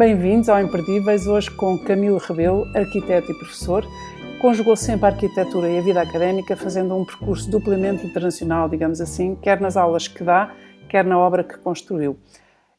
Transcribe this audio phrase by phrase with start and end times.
[0.00, 3.84] Bem-vindos ao Imperdíveis, hoje com Camilo Rebelo, arquiteto e professor.
[4.40, 9.34] Conjugou sempre a arquitetura e a vida académica, fazendo um percurso duplamente internacional, digamos assim,
[9.34, 10.54] quer nas aulas que dá,
[10.88, 12.18] quer na obra que construiu.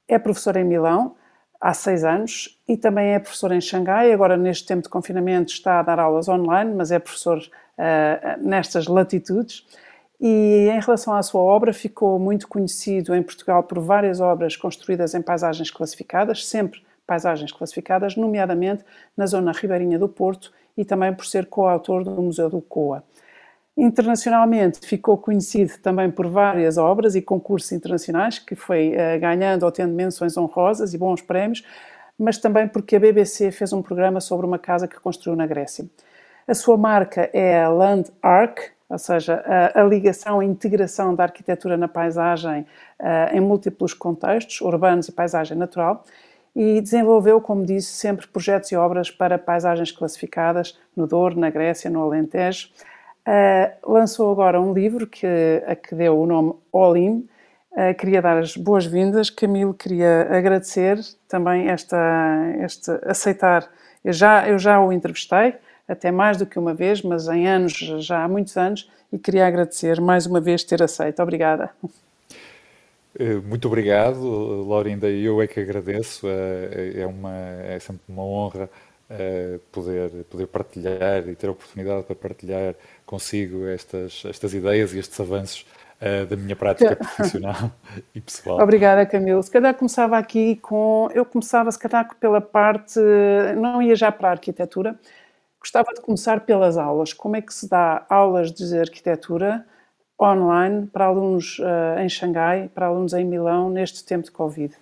[0.07, 1.15] É professor em Milão
[1.61, 4.11] há seis anos e também é professor em Xangai.
[4.11, 8.87] Agora, neste tempo de confinamento, está a dar aulas online, mas é professor uh, nestas
[8.87, 9.63] latitudes.
[10.19, 15.13] E em relação à sua obra, ficou muito conhecido em Portugal por várias obras construídas
[15.13, 18.85] em paisagens classificadas, sempre paisagens classificadas, nomeadamente
[19.17, 23.03] na zona ribeirinha do Porto e também por ser coautor do Museu do Coa.
[23.75, 29.71] Internacionalmente ficou conhecido também por várias obras e concursos internacionais, que foi uh, ganhando ou
[29.73, 31.65] tendo menções honrosas e bons prémios,
[32.17, 35.85] mas também porque a BBC fez um programa sobre uma casa que construiu na Grécia.
[36.47, 41.23] A sua marca é a Land Arc, ou seja, a, a ligação, a integração da
[41.23, 42.61] arquitetura na paisagem
[43.01, 46.05] uh, em múltiplos contextos, urbanos e paisagem natural,
[46.55, 51.89] e desenvolveu, como disse, sempre projetos e obras para paisagens classificadas no Douro, na Grécia,
[51.89, 52.69] no Alentejo.
[53.21, 55.27] Uh, lançou agora um livro que,
[55.65, 56.53] a que deu o nome
[56.97, 57.27] In.
[57.71, 59.29] Uh, queria dar as boas-vindas.
[59.29, 61.97] Camilo, queria agradecer também esta,
[62.59, 63.69] este aceitar.
[64.03, 65.55] Eu já, eu já o entrevistei,
[65.87, 69.45] até mais do que uma vez, mas em anos, já há muitos anos, e queria
[69.45, 71.21] agradecer mais uma vez ter aceito.
[71.21, 71.69] Obrigada.
[73.17, 75.09] Eh, muito obrigado, Laurinda.
[75.09, 76.27] Eu é que agradeço.
[76.27, 78.69] Eh, é, uma, é sempre uma honra
[79.09, 84.99] eh, poder, poder partilhar e ter a oportunidade para partilhar consigo estas, estas ideias e
[84.99, 85.65] estes avanços
[86.27, 87.69] da minha prática profissional
[88.15, 88.59] e pessoal.
[88.59, 89.43] Obrigada, Camilo.
[89.43, 91.07] Se calhar começava aqui com.
[91.13, 92.99] Eu começava, se calhar, pela parte.
[93.55, 94.99] Não ia já para a arquitetura.
[95.59, 97.13] Gostava de começar pelas aulas.
[97.13, 99.63] Como é que se dá aulas de arquitetura?
[100.21, 104.73] Online para alunos uh, em Xangai, para alunos em Milão, neste tempo de Covid?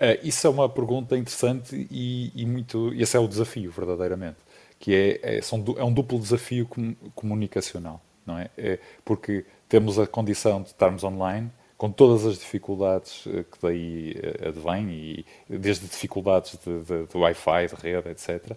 [0.00, 2.92] Uh, isso é uma pergunta interessante e, e, muito.
[2.94, 4.38] Esse é o desafio, verdadeiramente,
[4.78, 8.50] que é, é, são, é um duplo desafio com, comunicacional, não é?
[8.56, 8.78] é?
[9.04, 14.14] Porque temos a condição de estarmos online, com todas as dificuldades eh, que daí
[14.46, 18.54] advêm, e desde dificuldades de, de, de Wi-Fi, de rede, etc.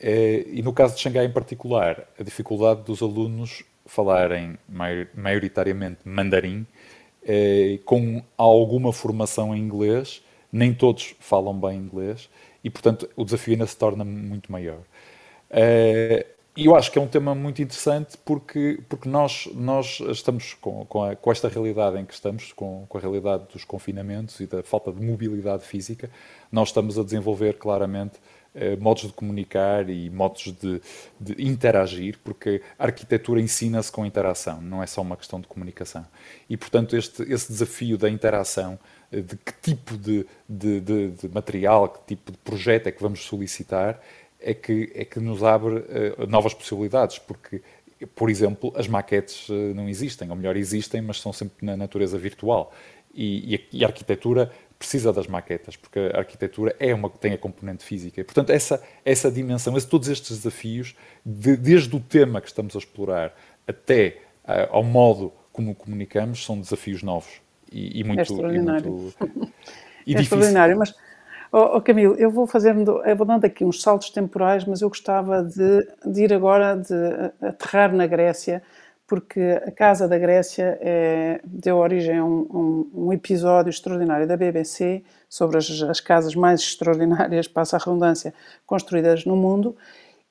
[0.00, 4.58] E no caso de Xangai em particular, a dificuldade dos alunos falarem
[5.14, 6.66] maioritariamente mandarim,
[7.24, 10.22] eh, com alguma formação em inglês,
[10.52, 12.28] nem todos falam bem inglês,
[12.62, 14.80] e portanto o desafio ainda se torna muito maior.
[15.50, 20.52] Eh, e eu acho que é um tema muito interessante porque, porque nós, nós estamos
[20.52, 24.38] com, com, a, com esta realidade em que estamos, com, com, a realidade dos confinamentos
[24.38, 26.10] e da falta de mobilidade física,
[26.50, 28.20] nós estamos a desenvolver claramente
[28.54, 30.80] eh, modos de comunicar e modos de,
[31.18, 36.06] de interagir, porque a arquitetura ensina-se com interação, não é só uma questão de comunicação.
[36.50, 38.78] E, portanto, este, esse desafio da interação,
[39.10, 43.02] eh, de que tipo de, de, de, de material, que tipo de projeto é que
[43.02, 44.00] vamos solicitar,
[44.38, 47.62] é que, é que nos abre uh, novas possibilidades, porque,
[48.14, 52.18] por exemplo, as maquetes uh, não existem, ou melhor, existem, mas são sempre na natureza
[52.18, 52.74] virtual.
[53.14, 54.50] E, e, a, e a arquitetura
[54.82, 58.20] precisa das maquetas, porque a arquitetura é uma, tem a componente física.
[58.20, 62.74] E, portanto, essa, essa dimensão, esse, todos estes desafios, de, desde o tema que estamos
[62.74, 63.32] a explorar
[63.66, 68.86] até uh, ao modo como comunicamos, são desafios novos e, e muito, é extraordinário.
[68.86, 69.52] E muito,
[70.04, 70.94] e é extraordinário, mas
[71.54, 74.88] Oh, oh, Camilo, eu vou fazendo, eu vou dando aqui uns saltos temporais, mas eu
[74.88, 76.94] gostava de, de ir agora, de
[77.46, 78.62] aterrar na Grécia,
[79.12, 84.38] porque a Casa da Grécia é, deu origem a um, um, um, episódio extraordinário da
[84.38, 88.32] BBC sobre as, as, casas mais extraordinárias, passa a redundância,
[88.64, 89.76] construídas no mundo.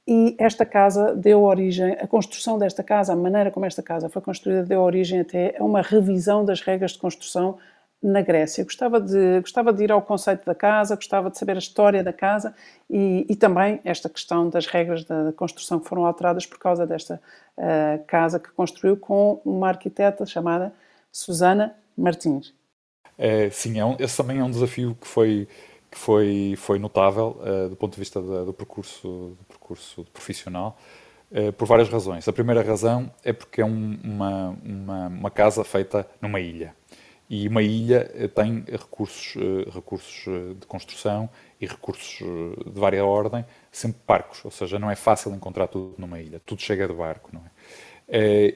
[0.08, 4.19] E esta casa deu origem, a construção desta casa, a maneira como esta casa foi
[4.19, 7.59] construída, deu origem até a uma revisão das regras de construção
[8.01, 8.63] na Grécia.
[8.63, 12.12] Gostava de, gostava de ir ao conceito da casa, gostava de saber a história da
[12.12, 12.53] casa
[12.89, 17.21] e, e também esta questão das regras da construção que foram alteradas por causa desta
[17.57, 20.74] uh, casa que construiu com uma arquiteta chamada
[21.12, 22.53] Susana Martins.
[23.18, 25.48] É, sim, é um, esse também é um desafio que foi,
[25.92, 30.77] que foi, foi notável uh, do ponto de vista da, do, percurso, do percurso profissional.
[31.31, 32.27] Uh, por várias razões.
[32.27, 36.75] A primeira razão é porque é um, uma, uma, uma casa feita numa ilha
[37.31, 41.30] e uma ilha eh, tem recursos, eh, recursos eh, de construção
[41.62, 46.19] e recursos de vária ordem, sempre barcos, ou seja, não é fácil encontrar tudo numa
[46.19, 47.51] ilha, tudo chega de barco, não é?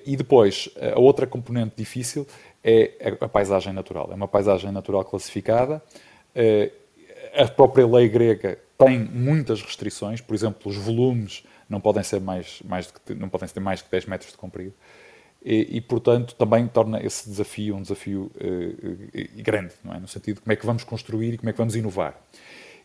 [0.06, 2.27] E depois, a outra componente difícil
[2.62, 4.10] é a paisagem natural.
[4.12, 5.81] É uma paisagem natural classificada.
[7.33, 12.62] A própria lei grega tem muitas restrições, por exemplo, os volumes não podem ser mais,
[12.66, 14.74] mais de, não podem ter mais de 10 metros de comprido
[15.45, 20.00] e, e, portanto, também torna esse desafio um desafio uh, grande, não é?
[20.00, 22.19] no sentido de como é que vamos construir e como é que vamos inovar.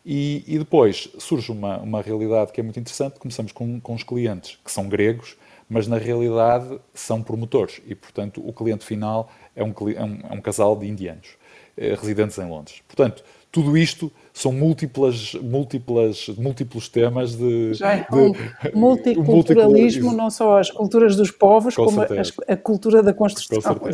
[0.04, 3.18] E, e, depois surge uma, uma realidade que é muito interessante.
[3.18, 5.36] Começamos com, com os clientes que são gregos,
[5.68, 10.34] mas na realidade são promotores e, portanto, o cliente final é um, é um, é
[10.34, 11.39] um casal de indianos
[11.76, 12.82] residentes em Londres.
[12.86, 13.22] Portanto,
[13.52, 20.60] tudo isto são múltiplas, múltiplas, múltiplos temas de, Já é um de, multiculturalismo, não só
[20.60, 22.06] as culturas dos povos, como a,
[22.46, 23.74] a, cultura da construção.
[23.74, 23.88] Com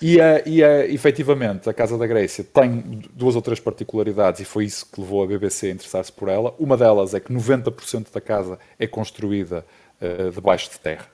[0.00, 4.44] E, a, e a, efetivamente, a Casa da Grécia tem duas ou três particularidades, e
[4.46, 6.54] foi isso que levou a BBC a interessar-se por ela.
[6.58, 9.66] Uma delas é que 90% da casa é construída
[10.00, 11.06] uh, debaixo de terra.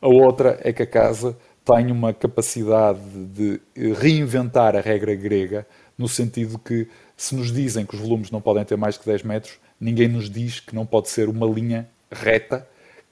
[0.00, 1.36] A outra é que a casa
[1.66, 3.00] tem uma capacidade
[3.34, 3.60] de
[3.98, 5.66] reinventar a regra grega,
[5.98, 6.86] no sentido que,
[7.16, 10.30] se nos dizem que os volumes não podem ter mais que 10 metros, ninguém nos
[10.30, 12.66] diz que não pode ser uma linha reta,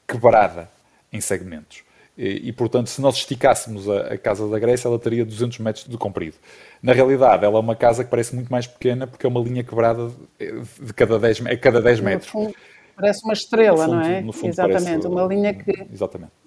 [0.06, 0.70] quebrada
[1.12, 1.82] em segmentos.
[2.16, 5.88] E, e, portanto, se nós esticássemos a, a, casa da Grécia, ela teria 200 metros
[5.88, 6.36] de comprido.
[6.80, 9.64] Na realidade, ela é uma casa que parece muito mais pequena porque é uma linha
[9.64, 12.30] quebrada de cada 10, a cada 10 metros.
[12.30, 12.54] Fundo,
[12.94, 14.24] parece uma estrela, fundo, não é?
[14.44, 15.88] Exatamente, parece, uma linha que.
[15.92, 16.43] Exatamente.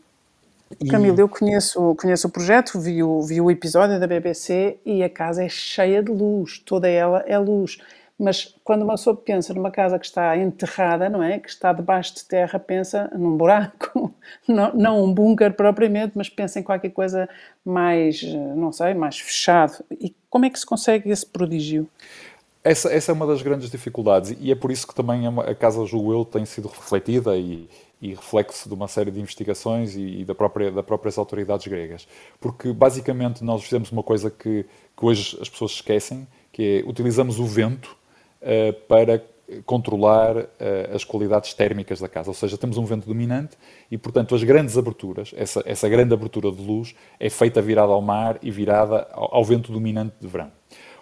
[0.89, 5.09] Camilo, eu conheço, conheço o projeto, vi o, vi o episódio da BBC e a
[5.09, 7.77] casa é cheia de luz, toda ela é luz.
[8.19, 11.39] Mas quando uma pessoa pensa numa casa que está enterrada, não é?
[11.39, 14.13] Que está debaixo de terra, pensa num buraco,
[14.47, 17.29] não, não um bunker propriamente, mas pensa em qualquer coisa
[17.63, 18.23] mais,
[18.55, 19.85] não sei, mais fechado.
[19.91, 21.87] E como é que se consegue esse prodígio?
[22.67, 25.85] Essa, essa é uma das grandes dificuldades e é por isso que também a casa,
[25.85, 27.69] julgo eu, tem sido refletida e,
[28.01, 32.05] e reflexo de uma série de investigações e, e da própria, das próprias autoridades gregas.
[32.41, 34.65] Porque, basicamente, nós fizemos uma coisa que,
[34.97, 37.95] que hoje as pessoas esquecem, que é utilizamos o vento
[38.41, 39.23] uh, para
[39.65, 40.47] controlar uh,
[40.93, 42.31] as qualidades térmicas da casa.
[42.31, 43.57] Ou seja, temos um vento dominante
[43.89, 48.01] e, portanto, as grandes aberturas, essa, essa grande abertura de luz, é feita virada ao
[48.01, 50.56] mar e virada ao, ao vento dominante de verão.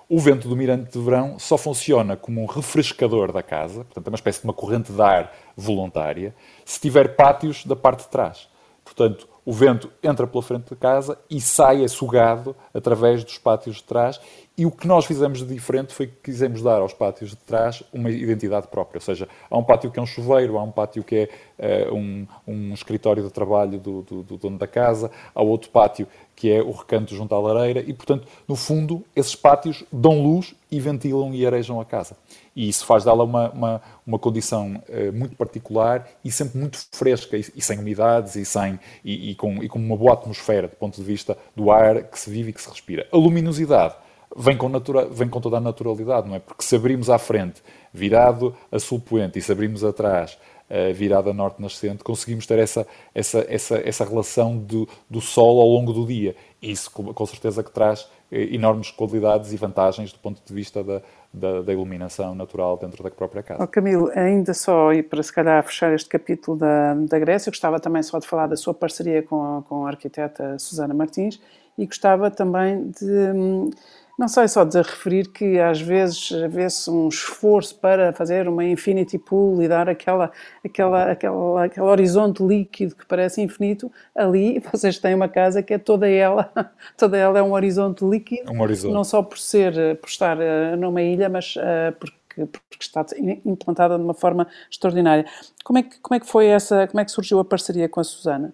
[0.08, 4.16] O vento dominante de verão só funciona como um refrescador da casa, portanto, é uma
[4.16, 8.48] espécie de uma corrente de ar voluntária, se tiver pátios da parte de trás.
[8.84, 13.78] Portanto, o vento entra pela frente da casa e sai, é sugado através dos pátios
[13.78, 14.20] de trás.
[14.58, 17.84] E o que nós fizemos de diferente foi que quisemos dar aos pátios de trás
[17.94, 18.98] uma identidade própria.
[18.98, 21.30] Ou seja, há um pátio que é um chuveiro, há um pátio que
[21.60, 25.70] é uh, um, um, escritório de trabalho do, do, do, dono da casa, há outro
[25.70, 27.80] pátio que é o recanto junto à lareira.
[27.80, 32.18] E, portanto, no fundo, esses pátios dão luz e ventilam e arejam a casa.
[32.56, 37.38] E isso faz dela uma, uma, uma condição uh, muito particular e sempre muito fresca,
[37.38, 40.76] e, e sem umidades, e, sem, e, e, com, e com uma boa atmosfera do
[40.76, 43.08] ponto de vista do ar que se vive e que se respira.
[43.12, 43.96] A luminosidade
[44.36, 46.40] vem com, natura, vem com toda a naturalidade, não é?
[46.40, 47.62] Porque se abrimos à frente,
[47.94, 50.38] virado a sul poente, e se abrimos atrás,
[50.70, 55.62] uh, virado a norte nascente, conseguimos ter essa, essa, essa, essa relação do, do sol
[55.62, 56.36] ao longo do dia.
[56.62, 61.02] Isso, com, certeza, que traz eh, enormes qualidades e vantagens do ponto de vista da,
[61.32, 63.64] da, da, iluminação natural dentro da própria casa.
[63.64, 67.80] Oh, Camilo, ainda só, e para se calhar fechar este capítulo da, da Grécia, gostava
[67.80, 71.40] também só de falar da sua parceria com com a arquiteta Susana Martins
[71.78, 73.70] e gostava também de hum,
[74.18, 79.18] não sei, só de referir que às vezes vê-se um esforço para fazer uma infinity
[79.18, 80.32] pool e dar aquela,
[80.64, 83.92] aquela, aquela, aquele horizonte líquido que parece infinito.
[84.16, 86.50] Ali vocês têm uma casa que é toda ela,
[86.98, 88.52] toda ela é um horizonte líquido.
[88.52, 88.94] Um horizonte.
[88.94, 93.06] Não só por ser, por estar eh, numa ilha, mas uh, porque porque está
[93.46, 95.26] implantada de uma forma extraordinária.
[95.64, 98.02] Como é que, como é que foi essa, como é que surgiu a parceria com
[98.02, 98.54] a Susana?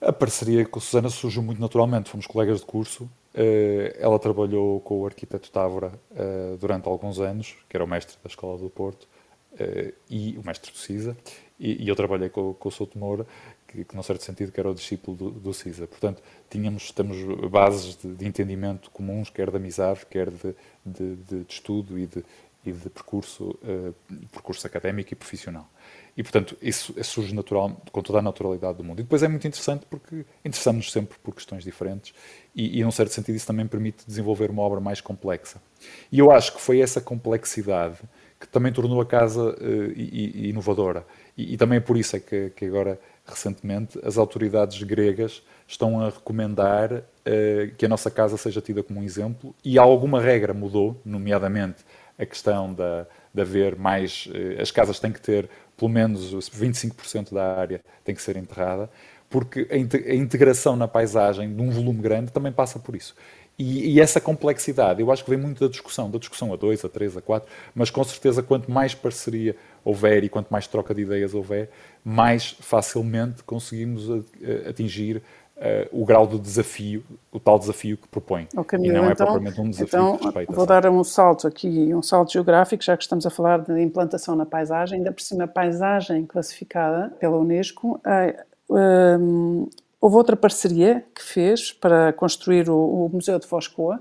[0.00, 2.08] A parceria com a Susana surgiu muito naturalmente.
[2.08, 3.10] Fomos colegas de curso
[3.98, 8.28] ela trabalhou com o arquiteto Távora uh, durante alguns anos, que era o mestre da
[8.28, 9.04] Escola do Porto,
[9.52, 11.16] uh, e o mestre do CISA,
[11.58, 13.26] e, e eu trabalhei com, com o Souto Moura,
[13.68, 15.86] que, que, num certo sentido, que era o discípulo do, do CISA.
[15.86, 17.18] Portanto, tínhamos, temos
[17.48, 22.24] bases de, de, entendimento comuns, quer de amizade, quer de, de, de estudo e de,
[22.64, 23.58] e de percurso,
[24.32, 25.68] percurso académico e profissional.
[26.16, 29.00] E, portanto, isso, isso surge natural, com toda a naturalidade do mundo.
[29.00, 32.12] E depois é muito interessante porque interessamos-nos sempre por questões diferentes
[32.54, 35.62] e, e, num certo sentido, isso também permite desenvolver uma obra mais complexa.
[36.10, 37.98] E eu acho que foi essa complexidade
[38.38, 41.06] que também tornou a casa uh, inovadora.
[41.36, 46.00] E, e, também é por isso é que, que, agora, recentemente, as autoridades gregas estão
[46.00, 50.52] a recomendar uh, que a nossa casa seja tida como um exemplo e alguma regra
[50.52, 51.84] mudou, nomeadamente
[52.20, 54.26] a questão da, de haver mais.
[54.26, 58.90] Uh, as casas têm que ter pelo menos 25% da área tem que ser enterrada,
[59.30, 63.14] porque a integração na paisagem de um volume grande também passa por isso.
[63.58, 66.84] E, e, essa complexidade, eu acho que vem muito da discussão, da discussão a dois,
[66.84, 70.94] a três, a quatro, mas com certeza quanto mais parceria houver e quanto mais troca
[70.94, 71.70] de ideias houver,
[72.02, 74.08] mais facilmente conseguimos
[74.66, 75.22] atingir
[75.92, 78.48] o grau de desafio, o tal desafio que propõe.
[78.52, 80.52] E não é então, propriamente um desafio então, que respeita.
[80.52, 84.34] Vou dar um salto aqui, um salto geográfico, já que estamos a falar de implantação
[84.34, 88.00] na paisagem, ainda por cima a paisagem classificada pela Unesco.
[88.70, 89.68] Um,
[90.00, 94.00] houve outra parceria que fez para construir o, o Museu de Foscoa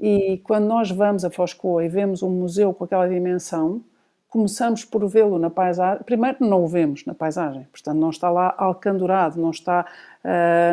[0.00, 3.82] e quando nós vamos a Foscoa e vemos um museu com aquela dimensão,
[4.28, 6.04] começamos por vê-lo na paisagem.
[6.04, 10.17] Primeiro, não o vemos na paisagem, portanto, não está lá alcandurado, não está, uh,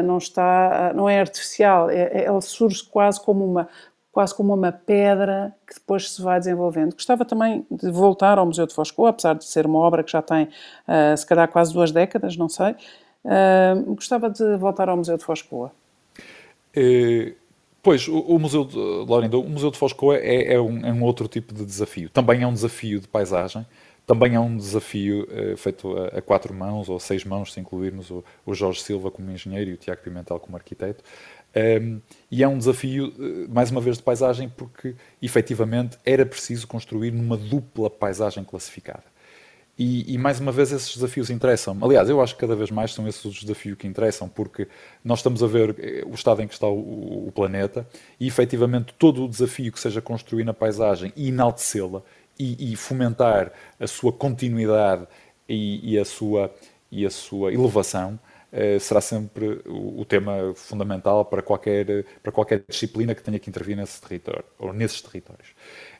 [0.03, 1.89] não está, uh, não é artificial.
[1.89, 3.67] É, é, ele surge quase como uma
[4.11, 6.93] quase como uma pedra que depois se vai desenvolvendo.
[6.93, 10.21] Gostava também de voltar ao Museu de Foscoa, apesar de ser uma obra que já
[10.21, 12.75] tem, uh, se calhar, quase duas décadas, não sei.
[13.87, 15.69] gostava de voltar ao Museu de Foscoa.
[17.85, 21.03] Pois, o, o Museu de Lorinda, o Museu de Foscoa é, é, um, é, um,
[21.03, 22.09] outro tipo de desafio.
[22.09, 23.63] Também é um desafio de paisagem,
[24.05, 28.11] também é um desafio uh, feito a, a, quatro mãos ou seis mãos, se incluirmos
[28.11, 31.03] o, o, Jorge Silva como engenheiro e o Tiago Pimentel como arquiteto.
[31.55, 31.97] Um, ehm,
[32.29, 37.11] e é um desafio, uh, mais uma vez, de paisagem, porque efetivamente era preciso construir
[37.11, 39.15] numa dupla paisagem classificada.
[39.77, 41.77] E, e, mais uma vez esses desafios interessam.
[41.81, 44.69] Aliás, eu acho que cada vez mais são esses os desafios que interessam, porque
[45.03, 47.85] nós estamos a ver eh, o estado em que está o, o planeta
[48.17, 52.01] e efetivamente todo o desafio que seja construir na paisagem e enaltecê-la
[52.37, 55.07] e, e, fomentar a sua continuidade
[55.47, 56.53] e, e, a, sua,
[56.91, 58.19] e a sua elevação
[58.51, 63.75] eh, será sempre o, tema fundamental para qualquer, para qualquer disciplina que tenha que intervir
[63.75, 65.49] nesse território ou nesses territórios.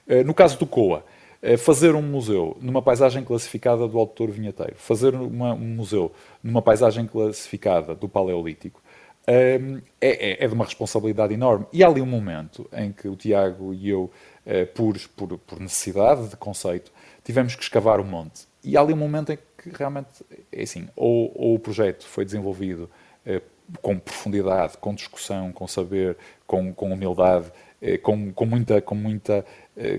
[0.08, 1.04] Eh, no caso do COA,
[1.42, 6.12] é fazer um museu numa paisagem classificada do autor vinheteiro, fazer uma, um museu
[6.42, 8.82] numa paisagem classificada do Paleolítico,
[9.28, 9.60] é,
[10.00, 11.66] é, é, de uma responsabilidade enorme.
[11.74, 14.12] E há ali um momento em que o Tiago e eu,
[14.46, 16.92] eh, por, por, por necessidade de conceito,
[17.24, 18.48] tivemos que escavar o monte.
[18.64, 22.24] E há ali um momento em que realmente, é assim, ou, ou o projeto foi
[22.24, 22.90] desenvolvido
[23.26, 23.42] eh,
[23.82, 26.16] com profundidade, com discussão, com saber,
[26.46, 27.52] com, com humildade,
[27.82, 29.44] eh, com, com, muita, com, muita,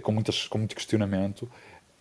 [0.02, 1.50] com, muitas, com muito questionamento,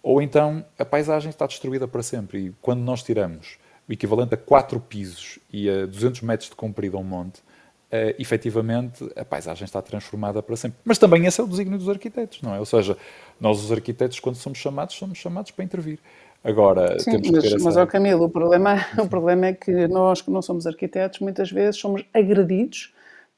[0.03, 2.47] ou então a paisagem está destruída para sempre.
[2.47, 6.97] E quando nós tiramos o equivalente a quatro pisos e a 200 metros de comprido
[6.97, 10.79] a um monte, uh, efetivamente a paisagem está transformada para sempre.
[10.83, 12.59] Mas também esse é o desígnio dos arquitetos, não é?
[12.59, 12.97] Ou seja,
[13.39, 15.99] nós os arquitetos, quando somos chamados, somos chamados para intervir.
[16.43, 17.65] Agora, Sim, temos mas, que ter essa...
[17.65, 21.51] mas ó Camilo, o problema, o problema é que nós que não somos arquitetos, muitas
[21.51, 22.93] vezes somos agredidos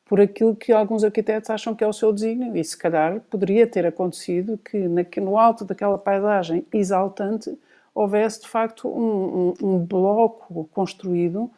[0.05, 2.55] por aquilo que alguns arquitetos acham que é o seu desígnio.
[2.55, 7.57] E se calhar poderia ter acontecido que no alto daquela paisagem exaltante
[7.97, 11.51] houvesse de facto um, um, um bloco construído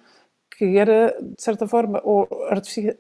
[0.58, 2.02] que era, de certa forma,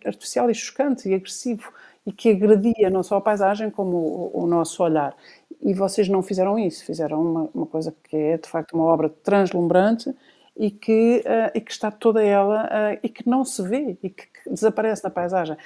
[0.05, 1.71] artificial e chocante e agressivo
[2.05, 5.13] e que agredia não só a paisagem como o, o nosso olhar.
[5.61, 9.09] E vocês não fizeram isso, fizeram uma, uma, coisa que é de facto uma obra
[9.09, 10.15] translumbrante
[10.55, 14.09] e que, uh, e que está toda ela uh, e que não se vê e
[14.09, 15.57] que desaparece na paisagem.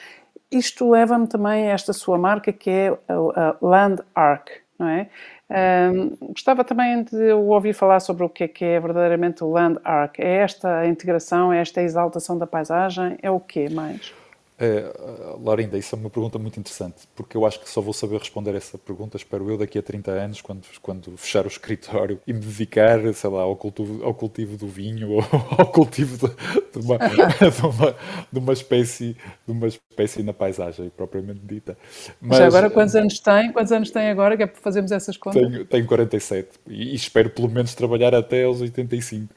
[0.51, 4.49] Isto leva-me também a esta sua marca que é a, Land Arc,
[4.79, 5.09] não é?
[5.53, 9.79] Um, gostava também de ouvir falar sobre o que é, que é verdadeiramente o Land
[9.83, 10.19] Arc.
[10.19, 13.17] É esta integração, é esta exaltação da paisagem?
[13.21, 14.13] É o quê mais?
[14.57, 14.93] É,
[15.43, 18.53] Laurinda, isso é uma pergunta muito interessante, porque eu acho que só vou saber responder
[18.55, 22.39] essa pergunta, espero eu, daqui a 30 anos, quando, quando fechar o escritório e me
[22.39, 25.23] dedicar, sei lá, ao cultivo, ao cultivo do vinho ou
[25.57, 26.33] ao cultivo de,
[26.79, 27.95] de, uma, de, uma,
[28.31, 31.75] de, uma, espécie, de uma espécie na paisagem, propriamente dita.
[32.21, 33.51] Mas Já agora, quantos anos tem?
[33.51, 35.41] Quantos anos tem agora, que é para fazermos essas contas?
[35.41, 39.33] Tenho, tenho 47 e, e espero pelo menos trabalhar até aos 85.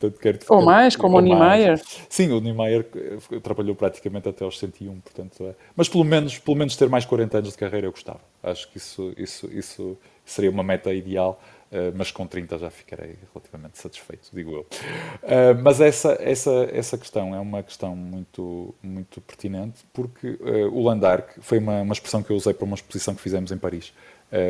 [0.00, 1.78] Portanto, quero, ou mais, como o Niemeyer.
[2.08, 5.54] Sim, o Niemeyer eh, trabalhou praticamente até aos 101, portanto, é.
[5.76, 8.20] mas pelo menos, pelo menos ter mais 40 anos de carreira eu gostava.
[8.42, 11.38] Acho que isso, isso, isso seria uma meta ideal,
[11.70, 14.60] uh, mas com 30 já ficarei relativamente satisfeito, digo eu.
[14.60, 20.82] Uh, mas essa, essa, essa questão é uma questão muito, muito pertinente, porque uh, o
[20.82, 23.92] Landark foi uma, uma expressão que eu usei para uma exposição que fizemos em Paris.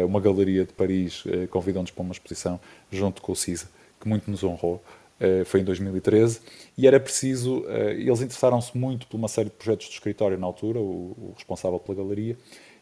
[0.06, 2.60] uma galeria de Paris convidou-nos para uma exposição
[2.92, 3.66] junto com o CISA,
[3.98, 4.80] que muito nos honrou.
[5.20, 6.40] Eh, foi em 2013,
[6.78, 10.46] e era preciso, eh, eles interessaram-se muito por uma série de projetos do escritório na
[10.46, 12.38] altura, o, o responsável pela galeria,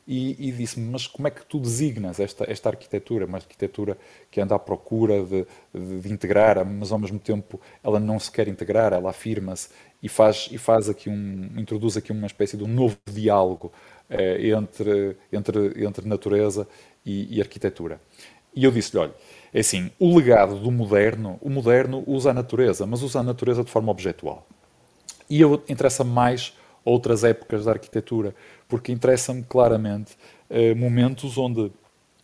[0.06, 3.98] e, e disse-me, mas como é que tu designas esta, esta arquitetura, uma arquitetura
[4.30, 8.30] que anda à procura de, de, de, integrar, mas ao mesmo tempo ela não se
[8.30, 9.68] quer integrar, ela afirma-se
[10.02, 13.70] e faz, e faz aqui um, introduz aqui uma espécie de um novo diálogo
[14.08, 16.66] eh, entre, entre, entre natureza
[17.04, 18.00] e, e arquitetura.
[18.54, 19.14] E eu disse-lhe, olha,
[19.52, 23.64] é assim, o legado do moderno, o moderno usa a natureza, mas usa a natureza
[23.64, 24.46] de forma objetual.
[25.28, 28.34] E eu interessa-me mais outras épocas da arquitetura,
[28.66, 30.16] porque interessa-me claramente
[30.48, 31.70] eh, momentos onde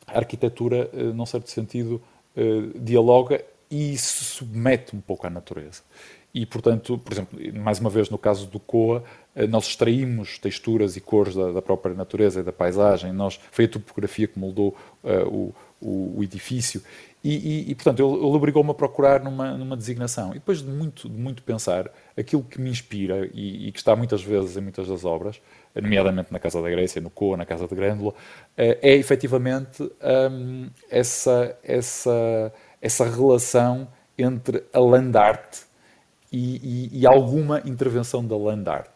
[0.07, 2.01] a arquitetura, eh, num certo sentido,
[2.37, 5.83] eh, dialoga e se submete um pouco à natureza.
[6.35, 9.05] e, portanto, por exemplo, mais uma vez no caso do COA,
[9.37, 13.67] eh, nós extraímos texturas e cores da, da, própria natureza e da paisagem, nós, foi
[13.67, 16.83] a topografia que moldou uh, o, o, o, edifício,
[17.25, 20.33] e, e, e portanto, ele, ele obrigou-me a procurar numa, numa designação.
[20.33, 23.97] E depois de muito, de muito pensar, aquilo que me inspira e, e, que está
[23.97, 25.41] muitas vezes em muitas das obras,
[25.75, 28.13] nomeadamente na Casa da Grécia, no COA, na Casa de Grândola,
[28.55, 29.83] é, é efetivamente
[30.31, 32.53] um, essa, essa,
[32.83, 33.89] essa relação
[34.19, 35.63] entre a land art
[36.31, 38.91] e, e, alguma intervenção da land art.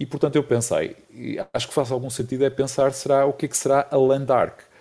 [0.00, 0.96] E portanto eu pensei,
[1.52, 4.26] acho que faz algum sentido é pensar será o que é que será a land.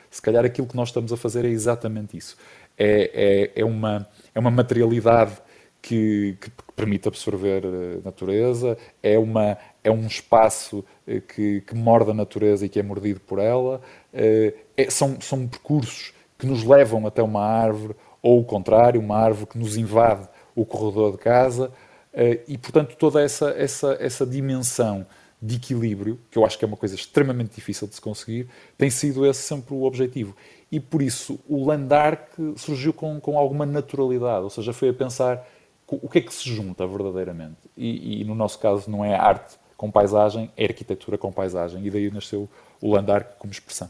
[0.10, 2.38] Se calhar aquilo que nós estamos a fazer é exatamente isso.
[2.78, 5.34] É, é, é uma, é uma materialidade
[5.82, 11.74] que, que, permite absorver a eh, natureza, é, uma, é um espaço eh, que, que
[11.74, 13.82] morde a natureza e que é mordido por ela,
[14.14, 14.54] é,
[14.88, 19.58] são, são percursos que nos levam até uma árvore, ou o contrário, uma árvore que
[19.58, 21.72] nos invade o corredor de casa,
[22.14, 25.06] eh, e, portanto, toda essa, essa, essa dimensão
[25.42, 28.90] de equilíbrio, que eu acho que é uma coisa extremamente difícil de se conseguir, tem
[28.90, 30.36] sido esse sempre o objetivo.
[30.72, 35.48] E por isso o Landark surgiu com, com alguma naturalidade, ou seja, foi a pensar
[35.88, 37.58] o que é que se junta verdadeiramente.
[37.78, 41.90] E, e no nosso caso não é arte com paisagem, é arquitetura com paisagem, e
[41.90, 42.50] daí nasceu
[42.82, 43.90] o Landark como expressão.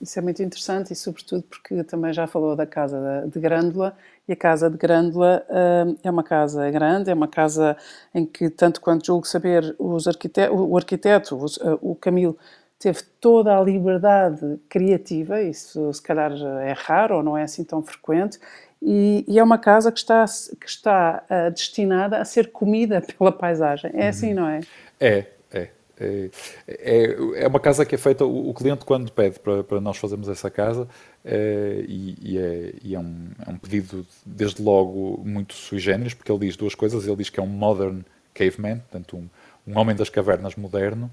[0.00, 3.96] Isso é muito interessante e, sobretudo, porque também já falou da Casa de Grândola
[4.26, 7.76] e a Casa de Grândola uh, é uma casa grande, é uma casa
[8.12, 12.36] em que, tanto quanto julgo saber, os arquiteto, o arquiteto, uh, o Camilo,
[12.82, 17.82] teve toda a liberdade criativa, isso se calhar é raro ou não é assim tão
[17.82, 18.38] frequente,
[18.82, 20.24] e, e é uma casa que está,
[20.60, 23.92] que está uh, destinada a ser comida pela paisagem.
[23.94, 24.34] É assim, uhum.
[24.34, 24.60] não é?
[24.98, 25.26] É,
[26.02, 26.30] é,
[26.66, 30.28] é, é, uma casa que é feita, o, cliente quando pede para, para nós fazermos
[30.28, 30.88] essa casa,
[31.24, 36.14] é, e, e, é, e é, um, é, um, pedido desde logo muito sui generis,
[36.14, 38.02] porque ele diz duas coisas, ele diz que é um modern
[38.34, 39.28] caveman, portanto um,
[39.66, 41.08] um homem das cavernas moderno,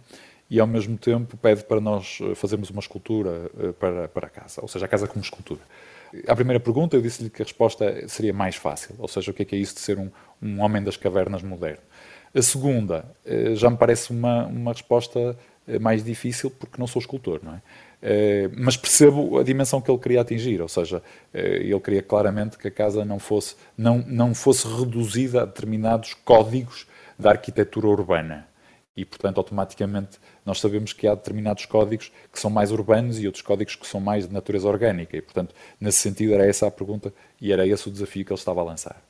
[0.50, 4.62] e ao mesmo tempo pede para nós fazermos uma escultura eh, para, para a casa,
[4.62, 5.62] ou seja, a casa como escultura.
[6.28, 9.44] À primeira pergunta eu disse-lhe que a resposta seria mais fácil, ou seja, o que
[9.44, 10.10] é, que é isso de ser um,
[10.42, 11.84] um homem das cavernas moderno?
[12.34, 17.00] A segunda eh, já me parece uma, uma resposta eh, mais difícil porque não sou
[17.00, 17.62] escultor, não é?
[18.02, 21.02] Eh, mas percebo a dimensão que ele queria atingir, ou seja,
[21.34, 26.88] ele queria claramente que a casa não fosse, não, não fosse reduzida a determinados códigos
[27.18, 28.48] da arquitetura urbana.
[29.00, 33.42] E, portanto, automaticamente nós sabemos que há determinados códigos que são mais urbanos e outros
[33.42, 35.16] códigos que são mais de natureza orgânica.
[35.16, 38.38] E, portanto, nesse sentido, era essa a pergunta e era esse o desafio que ele
[38.38, 39.02] estava a lançar.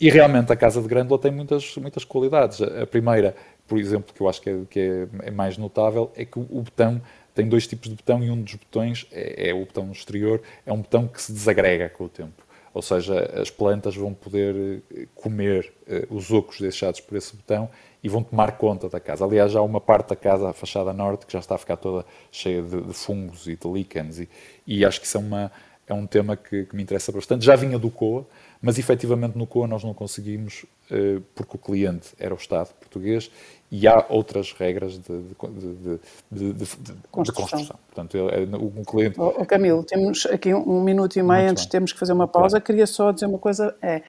[0.00, 2.62] E realmente a Casa de Grândola tem muitas, muitas qualidades.
[2.62, 3.36] A primeira,
[3.68, 6.62] por exemplo, que eu acho que é, que é, é mais notável, é que o,
[6.62, 7.02] botão
[7.34, 10.72] tem dois tipos de botão e um dos botões é, é, o botão exterior, é
[10.72, 12.46] um botão que se desagrega com o tempo.
[12.72, 17.70] Ou seja, as plantas vão poder eh, comer uh, os ocos deixados por esse botão
[18.06, 19.24] e vão tomar conta da casa.
[19.24, 21.76] Aliás, já há uma parte da casa, a fachada norte, que já está a ficar
[21.76, 24.28] toda cheia de, de fungos e de líquenes e,
[24.64, 25.52] e acho que isso é, uma,
[25.88, 27.44] é um tema que, que me interessa bastante.
[27.44, 28.24] Já vinha do COA,
[28.62, 33.28] mas efetivamente no COA nós não conseguimos, eh, porque o cliente era o Estado português
[33.72, 35.98] e há outras regras de, de,
[36.30, 36.66] de, de
[37.10, 37.48] construção.
[37.48, 37.78] construção.
[37.88, 39.20] Portanto, é, o cliente.
[39.20, 41.72] Oh, Camilo, temos aqui um, minuto e meio Muito antes bem.
[41.72, 42.60] temos que fazer uma pausa.
[42.60, 42.64] Claro.
[42.66, 44.02] Queria só dizer uma coisa: é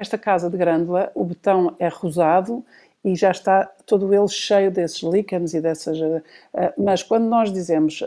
[0.00, 2.64] esta casa de Grândola, o betão é rosado
[3.04, 6.00] e já está todo ele cheio desses líquenes e dessas.
[6.00, 6.22] Uh,
[6.78, 8.06] mas quando nós dizemos uh,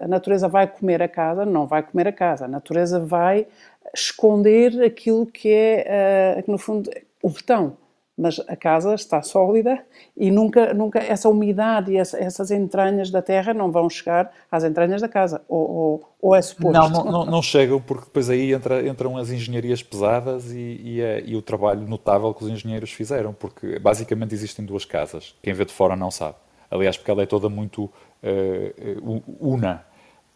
[0.00, 3.46] a natureza vai comer a casa, não vai comer a casa, a natureza vai
[3.94, 6.90] esconder aquilo que é, que no fundo,
[7.22, 7.76] o betão.
[8.16, 9.84] Mas a casa está sólida
[10.16, 14.64] e nunca, nunca essa umidade e essa, essas entranhas da terra não vão chegar às
[14.64, 16.72] entranhas da casa, ou, ou, ou é suposto?
[16.72, 21.22] Não, não, não, chegam, porque depois aí entra, entram as engenharias pesadas e, e, é,
[21.26, 25.66] e o trabalho notável que os engenheiros fizeram, porque basicamente existem duas casas, quem vê
[25.66, 26.36] de fora não sabe.
[26.70, 29.84] Aliás, porque ela é toda muito uh, una.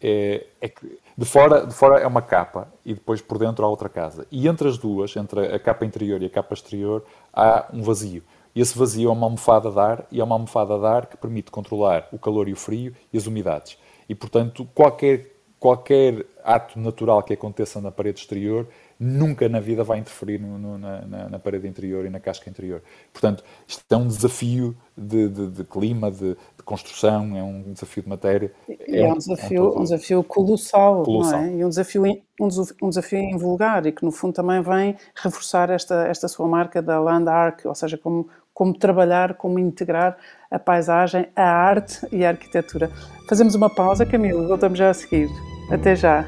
[0.01, 3.69] É, é que de fora, de fora é uma capa e depois por dentro há
[3.69, 4.25] outra casa.
[4.31, 8.23] E entre as duas, entre a capa interior e a capa exterior, há um vazio.
[8.55, 11.17] E esse vazio é uma almofada de ar e é uma almofada de ar que
[11.17, 13.77] permite controlar o calor e o frio e as umidades.
[14.09, 15.30] E, portanto, qualquer,
[15.61, 18.67] qualquer ato natural que aconteça na parede exterior
[18.99, 22.81] nunca na vida vai interferir no, no, na, na, parede interior e na casca interior.
[23.13, 28.01] Portanto, isto é um desafio de, de, de clima, de, de, construção, é um desafio
[28.01, 28.51] de matéria.
[28.69, 31.39] É, é um, desafio, é um, um desafio colossal, colossal.
[31.39, 31.51] É?
[31.51, 32.47] E um desafio, um,
[32.81, 36.99] um desafio invulgar e que, no fundo, também vem reforçar esta, esta sua marca da
[36.99, 40.17] Land Arc, ou seja, como, como trabalhar, como integrar
[40.49, 42.91] a paisagem, a arte e a arquitetura.
[43.27, 45.29] Fazemos uma pausa, Camilo, voltamos já a seguir.
[45.71, 46.25] Até já.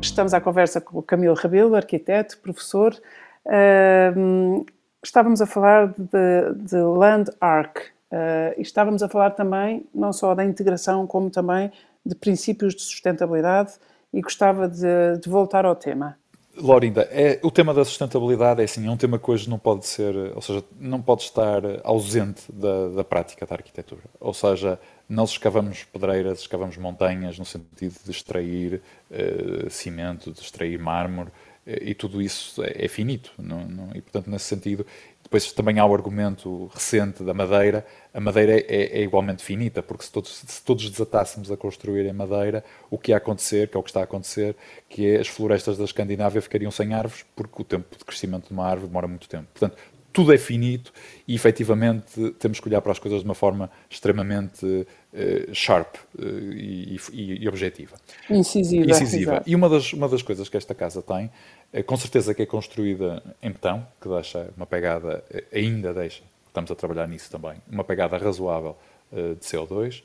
[0.00, 2.94] Estamos à conversa com o Camilo Rabelo, arquiteto, professor.
[3.44, 4.64] Uh,
[5.02, 10.36] estávamos a falar de, de Land Arc uh, e estávamos a falar também não só
[10.36, 11.72] da integração, como também
[12.04, 13.72] de princípios de sustentabilidade
[14.14, 16.16] e gostava de, de voltar ao tema.
[16.56, 19.86] Laurinda, é, o tema da sustentabilidade é assim, é um tema que hoje não pode
[19.86, 24.00] ser, ou seja, não pode estar ausente da, da prática da arquitetura.
[24.18, 24.78] Ou seja,
[25.08, 31.70] nós escavamos pedreiras, escavamos montanhas no sentido de extrair uh, cimento, de extrair mármore, uh,
[31.80, 33.32] e tudo isso é, é finito.
[33.38, 34.84] Não, não, e, portanto, nesse sentido,
[35.26, 37.84] depois também há o argumento recente da madeira.
[38.14, 42.12] A madeira é, é igualmente finita, porque se todos, se todos desatássemos a construir em
[42.12, 44.56] madeira, o que ia acontecer, que é o que está a acontecer,
[44.88, 48.52] que é as florestas da Escandinávia ficariam sem árvores, porque o tempo de crescimento de
[48.52, 49.46] uma árvore demora muito tempo.
[49.52, 49.76] Portanto,
[50.16, 50.94] tudo é finito
[51.28, 56.22] e efetivamente temos que olhar para as coisas de uma forma extremamente uh, sharp uh,
[56.54, 57.96] e, e, e, objetiva.
[58.30, 58.90] Incisiva.
[58.90, 59.42] Incisiva.
[59.46, 62.46] E uma das, uma das coisas que esta casa tem, uh, com certeza que é
[62.46, 67.84] construída em betão, que deixa uma pegada, ainda deixa, estamos a trabalhar nisso também, uma
[67.84, 68.74] pegada razoável
[69.12, 70.02] de CO2.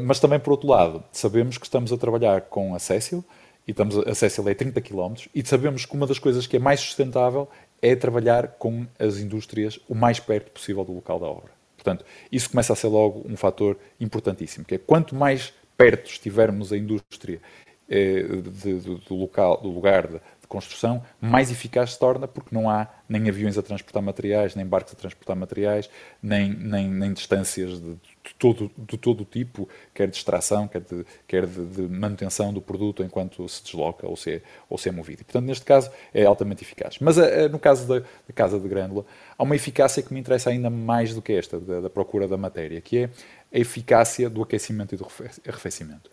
[0.00, 3.24] mas também, por outro lado, sabemos que estamos a trabalhar com a Cécil,
[3.66, 6.60] e estamos a Cécil é 30 km, e sabemos que uma das coisas que é
[6.60, 7.48] mais sustentável
[7.80, 11.50] é trabalhar com as indústrias o mais perto possível do local da obra.
[11.76, 16.72] Portanto, isso começa a ser logo um fator importantíssimo, que é quanto mais perto estivermos
[16.72, 17.40] a indústria
[17.88, 20.08] eh, de, de, do, local, do lugar
[20.46, 24.64] de, construção, mais eficaz se torna, porque não há nem aviões a transportar materiais, nem
[24.64, 25.90] barcos a transportar materiais,
[26.22, 31.04] nem, nem, nem distâncias de, de, todo, de todo tipo, quer de extração, quer, de,
[31.26, 34.92] quer de, de, manutenção do produto enquanto se desloca ou se é, ou se é
[34.92, 35.22] movido.
[35.22, 36.98] E, portanto, neste caso, é altamente eficaz.
[37.00, 39.04] Mas a, a, no caso da, da, Casa de Grândola,
[39.36, 42.36] há uma eficácia que me interessa ainda mais do que esta, da, da procura da
[42.36, 43.10] matéria, que é
[43.52, 45.06] a eficácia do aquecimento e do
[45.46, 46.10] arrefecimento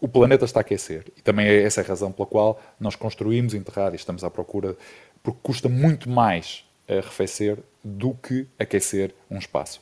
[0.00, 1.04] o planeta está a aquecer.
[1.16, 4.76] E também é essa a razão pela qual nós construímos enterrar e estamos à procura,
[5.22, 9.80] porque custa muito mais arrefecer do que aquecer um espaço.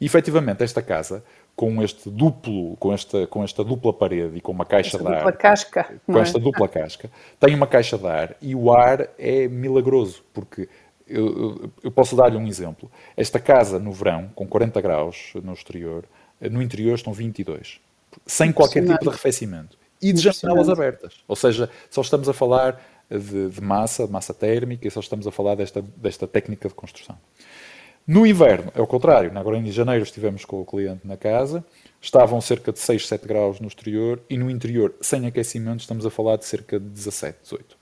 [0.00, 1.22] E efetivamente, esta casa,
[1.54, 5.14] com este duplo, com esta, com esta dupla parede e com uma caixa esta de
[5.14, 5.18] ar.
[5.18, 6.22] Dupla casca, com é?
[6.22, 10.68] esta dupla casca, tem uma caixa de ar e o ar é milagroso, porque
[11.06, 12.90] eu, eu, eu posso dar-lhe um exemplo.
[13.16, 16.04] Esta casa no verão, com 40 graus no exterior,
[16.40, 17.80] no interior estão 22
[18.26, 19.78] sem qualquer tipo de arrefecimento.
[20.02, 21.14] E de janelas abertas.
[21.28, 25.26] Ou seja, só estamos a falar de, de, massa, de massa térmica, e só estamos
[25.26, 27.18] a falar desta, desta técnica de construção.
[28.06, 29.30] No inverno, é o contrário.
[29.36, 31.64] Agora em janeiro estivemos com o cliente na casa,
[32.00, 36.10] estavam cerca de 6, 7 graus no exterior, e no interior, sem aquecimento, estamos a
[36.10, 37.80] falar de cerca de 17, 18.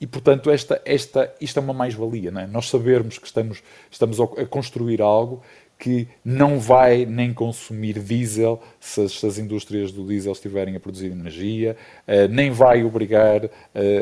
[0.00, 2.32] E, portanto, esta, esta, isto é uma mais-valia.
[2.36, 2.46] É?
[2.46, 5.42] Nós sabermos que estamos, estamos a construir algo
[5.80, 10.80] que não vai nem consumir diesel se as, se as, indústrias do diesel estiverem a
[10.80, 11.74] produzir energia,
[12.06, 13.50] uh, nem vai obrigar uh,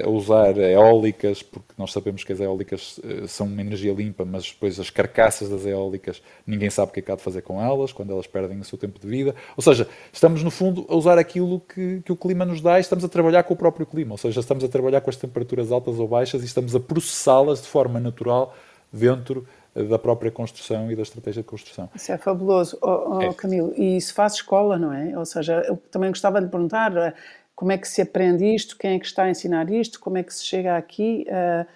[0.05, 4.51] a usar eólicas, porque nós sabemos que as eólicas uh, são uma energia limpa, mas
[4.51, 7.63] depois as carcaças das eólicas ninguém sabe o que é que há de fazer com
[7.63, 9.33] elas, quando elas perdem o seu tempo de vida.
[9.57, 12.81] Ou seja, estamos no fundo a usar aquilo que, que o clima nos dá e
[12.81, 15.71] estamos a trabalhar com o próprio clima, ou seja, estamos a trabalhar com as temperaturas
[15.71, 18.53] altas ou baixas e estamos a processá-las de forma natural
[18.93, 19.47] dentro
[19.85, 21.89] da própria construção e da estratégia de construção.
[21.95, 23.33] Isso é fabuloso, oh, oh, é.
[23.33, 23.73] Camilo.
[23.77, 25.17] E isso faz escola, não é?
[25.17, 27.15] Ou seja, eu também gostava de lhe perguntar eh,
[27.55, 30.23] como é que se aprende isto, quem é que está a ensinar isto, como é
[30.23, 31.27] que se chega aqui.
[31.29, 31.67] Eh,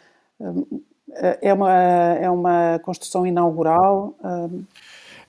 [1.11, 4.15] eh, é uma, é uma construção inaugural.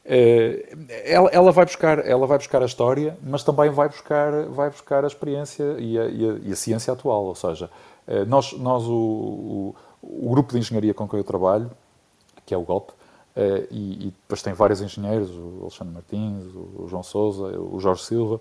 [0.06, 5.04] Ela, ela, vai buscar, ela vai buscar a história, mas também vai buscar, vai buscar
[5.04, 7.26] a experiência e a, e a, e a ciência atual.
[7.26, 7.70] Ou seja,
[8.28, 11.72] nós, nós o, o, o grupo de engenharia com que eu trabalho,
[12.46, 12.94] que é o golpe.
[13.36, 18.04] Uh, e, e, depois tem vários engenheiros, o Alexandre Martins, o, João Souza, o Jorge
[18.04, 18.40] Silva.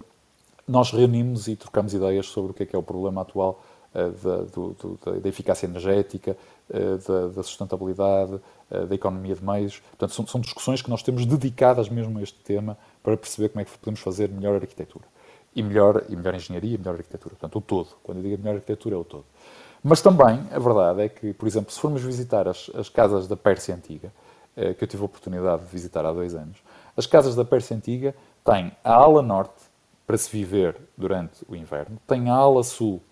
[0.69, 3.63] Nós reunimos e trocamos ideias sobre o que é que é o problema atual
[3.95, 6.37] uh, da, do, do, da, eficácia energética,
[6.69, 8.39] uh, da, da, sustentabilidade,
[8.89, 9.81] da economia de meios.
[9.81, 13.61] Portanto, são, são, discussões que nós temos dedicadas mesmo a este tema para perceber como
[13.61, 15.05] é que podemos fazer melhor arquitetura.
[15.55, 17.35] E melhor, e melhor engenharia e melhor arquitetura.
[17.35, 17.89] Portanto, o todo.
[18.03, 19.25] Quando eu digo melhor arquitetura, é o todo.
[19.83, 23.37] Mas também, a verdade é que, por exemplo, se formos visitar as, as casas da
[23.37, 24.13] Pérsia Antiga,
[24.57, 26.59] eh, que eu tive a oportunidade de visitar há dois anos,
[26.97, 28.15] as casas da Pérsia Antiga
[28.45, 29.73] têm a ala norte
[30.07, 33.03] para se viver durante o inverno, têm a ala sul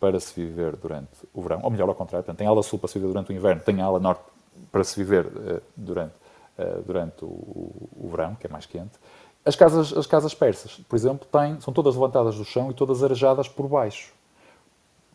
[0.00, 2.78] para se viver durante o verão, ou melhor, ao contrário, portanto, tem a ala sul
[2.78, 4.22] para se viver durante o inverno, tem a ala norte
[4.70, 6.14] para se viver uh, durante,
[6.58, 8.92] uh, durante o, o, verão, que é mais quente.
[9.44, 13.02] As casas, as casas persas, por exemplo, têm, são todas levantadas do chão e todas
[13.02, 14.12] arejadas por baixo.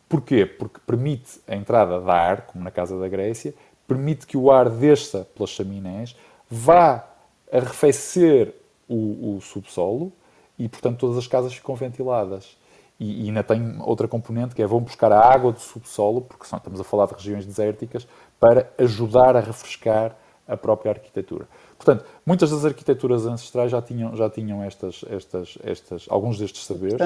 [0.08, 0.46] Porquê?
[0.46, 3.54] Porque permite a entrada de ar, como na casa da Grécia,
[3.86, 6.16] permite que o ar desça pelas chaminés,
[6.50, 7.04] vá
[7.52, 8.54] arrefecer
[8.88, 10.12] o, o subsolo
[10.58, 12.56] e, portanto, todas as casas ficam ventiladas.
[12.98, 16.44] e, e ainda tem outra componente que é vão buscar a água do subsolo, porque
[16.44, 18.06] estamos a falar de regiões desérticas,
[18.38, 21.48] para ajudar a refrescar a própria arquitetura.
[21.76, 26.98] Portanto, muitas das arquiteturas ancestrais já tinham, já tinham estas, estas, estas, alguns destes saberes.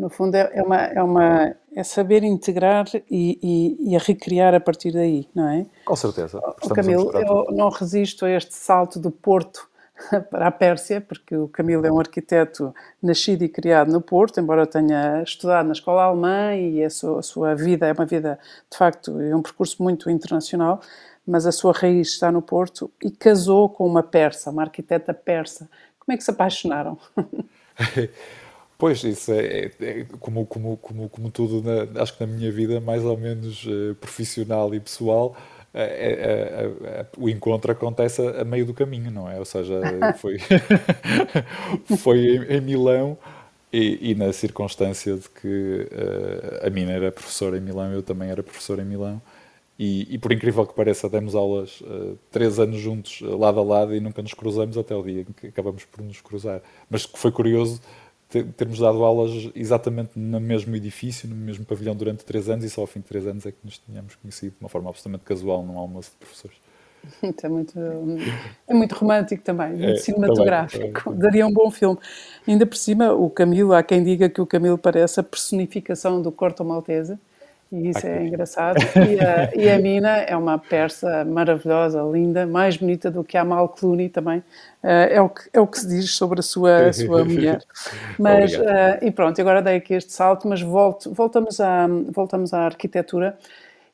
[0.00, 4.54] No fundo, é, é, uma, é, uma, é saber integrar e, e, e, a recriar
[4.54, 5.66] a partir daí, não é?
[5.84, 6.38] Com certeza.
[6.38, 9.68] O Camilo, eu não resisto a este salto do Porto
[10.30, 14.66] para a Pérsia, porque o Camilo é um arquiteto nascido e criado no Porto, embora
[14.66, 18.38] tenha estudado na escola alemã e a sua, a sua vida é uma vida,
[18.70, 20.80] de facto, é um percurso muito internacional,
[21.26, 25.68] mas a sua raiz está no Porto e casou com uma persa, uma arquiteta persa.
[25.98, 26.96] Como é que se apaixonaram?
[28.80, 32.50] Pois, isso é, é, é, como, como, como, como tudo, na, acho que na minha
[32.50, 35.36] vida, mais ou menos uh, profissional e pessoal,
[35.74, 39.38] uh, uh, o encontro acontece a, a, meio do caminho, não é?
[39.38, 39.78] Ou seja,
[40.16, 40.38] foi,
[41.98, 43.18] foi em, em Milão
[43.70, 45.86] e, e, na circunstância de que
[46.62, 49.20] a mina era professora em Milão, eu também era professor em Milão.
[49.78, 51.82] E, e, por incrível que pareça, demos aulas
[52.30, 55.48] três anos juntos, lado a lado, e nunca nos cruzamos até o dia em que
[55.48, 56.62] acabamos por nos cruzar.
[56.88, 57.80] Mas foi curioso
[58.56, 62.82] termos dado aulas exatamente no mesmo edifício, no mesmo pavilhão durante três anos e só
[62.82, 65.64] ao fim de três anos é que nos tínhamos conhecido de uma forma absolutamente casual
[65.64, 66.56] num almoço de professores.
[67.42, 67.78] É muito,
[68.68, 70.82] é muito romântico também, muito é, cinematográfico.
[70.82, 71.18] Também, também.
[71.18, 71.98] Daria um bom filme.
[72.46, 76.30] Ainda por cima, o Camilo, há quem diga que o Camilo parece a personificação do
[76.30, 77.18] Corto Maltese
[77.72, 78.78] e isso é engraçado.
[78.96, 83.44] E a, e a, Mina é uma persa maravilhosa, linda, mais bonita do que a
[83.44, 84.40] Mal Clooney também.
[84.82, 87.62] Uh, é, o que, é o que se diz sobre a sua, a sua mulher.
[88.18, 92.64] Mas, uh, e pronto, agora dei aqui este salto, mas volto, voltamos, à, voltamos à
[92.64, 93.38] arquitetura.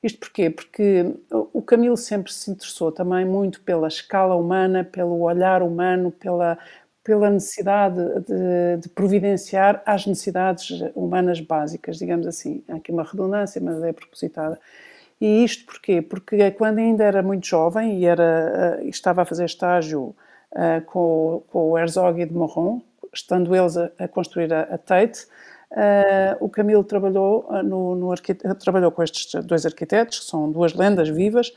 [0.02, 0.48] Isto porquê?
[0.48, 1.14] Porque
[1.52, 6.56] o Camilo sempre se interessou também muito pela escala humana, pelo olhar humano, pela,
[7.06, 12.64] pela necessidade de, de, providenciar às necessidades humanas básicas, digamos assim.
[12.68, 14.58] Há aqui uma redundância, mas é propositada.
[15.20, 16.02] E isto porquê?
[16.02, 20.16] Porque quando ainda era muito jovem e era, uh, estava a fazer estágio
[20.50, 22.82] uh, com, com, o Herzog e de Morron,
[23.14, 25.28] estando eles a, a construir a, a Tate,
[25.70, 28.14] uh, o Camilo trabalhou, no, no
[28.58, 31.54] trabalhou com estes dois arquitetos, que são duas lendas vivas,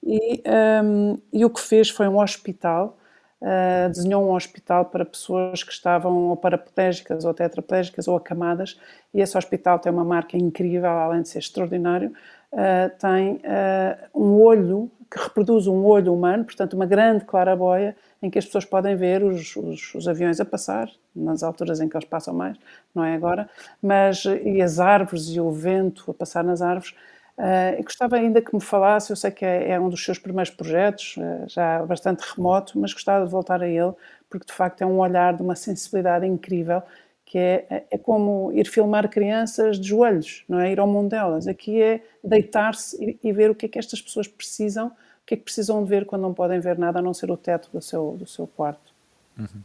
[0.00, 0.40] e,
[0.84, 2.96] um, e o que fez foi um hospital
[3.42, 8.78] uh, desenhou um hospital para pessoas que estavam ou paraplégicas ou tetraplégicas ou acamadas
[9.12, 12.12] e esse hospital tem uma marca incrível, além de ser extraordinário,
[12.52, 18.30] uh, tem uh, um olho que reproduz um olho humano, portanto uma grande claraboia em
[18.30, 21.94] que as pessoas podem ver os, os, os, aviões a passar, nas alturas em que
[21.94, 22.56] eles passam mais,
[22.94, 23.50] não é agora,
[23.82, 26.94] mas e as árvores e o vento a passar nas árvores,
[27.38, 30.52] Uh, gostava ainda que me falasse, eu sei que é, é um dos seus primeiros
[30.52, 33.92] projetos, uh, já bastante remoto, mas gostava de voltar a ele,
[34.28, 36.82] porque de facto é um olhar de uma sensibilidade incrível,
[37.24, 40.70] que é, é, é como ir filmar crianças de joelhos, não é?
[40.70, 41.48] Ir ao mundo delas.
[41.48, 44.92] Aqui é deitar-se e, e, ver o que é que estas pessoas precisam, o
[45.26, 47.36] que é que precisam de ver quando não podem ver nada a não ser o
[47.36, 48.92] teto do seu, do seu quarto.
[49.38, 49.62] Uhum.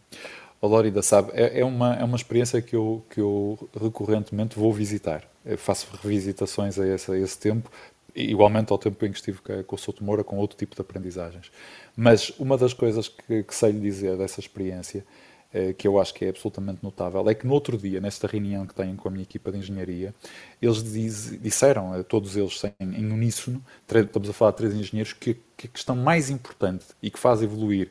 [0.61, 4.71] O Lórida sabe, é, é, uma, é uma experiência que eu, que eu recorrentemente vou
[4.71, 5.23] visitar.
[5.47, 7.71] Eu faço revisitações a esse, a esse tempo,
[8.15, 11.51] igualmente ao tempo em que estive com o Souto Moura, com outro tipo de aprendizagens.
[11.95, 15.05] Mas uma das coisas que, que sei lhe dizer dessa experiência,
[15.53, 18.65] eh, que eu acho que é absolutamente notável, é que no outro dia, nesta reunião
[18.65, 20.13] que tenho com a minha equipa de engenharia,
[20.61, 25.35] eles diz, disseram, todos eles em, em uníssono, estamos a falar de três engenheiros, que,
[25.55, 27.89] que a questão mais importante e que faz evoluir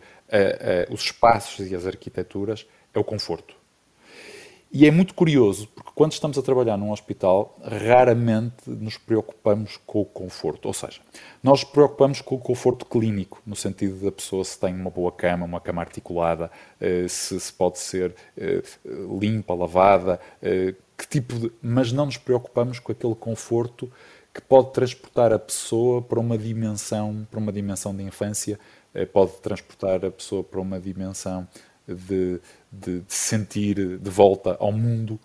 [0.90, 3.55] os espaços e as arquiteturas é o conforto.
[4.79, 10.03] E é muito curioso, porque quando estamos a trabalhar num hospital, raramente nos preocupamos com
[10.03, 10.67] o conforto.
[10.67, 11.01] Ou seja,
[11.43, 15.47] nós preocupamos com o conforto clínico, no sentido da pessoa se tem uma boa cama,
[15.47, 18.15] uma cama articulada, uh, se, pode ser
[19.19, 21.51] limpa, lavada, que tipo de...
[21.62, 23.91] Mas não nos preocupamos com aquele conforto
[24.35, 28.61] que pode transportar a pessoa para uma dimensão, para uma dimensão de infância
[28.93, 31.49] eh, pode transportar a pessoa para uma dimensão
[31.89, 32.41] de,
[32.81, 35.19] de, de sentir de volta ao mundo,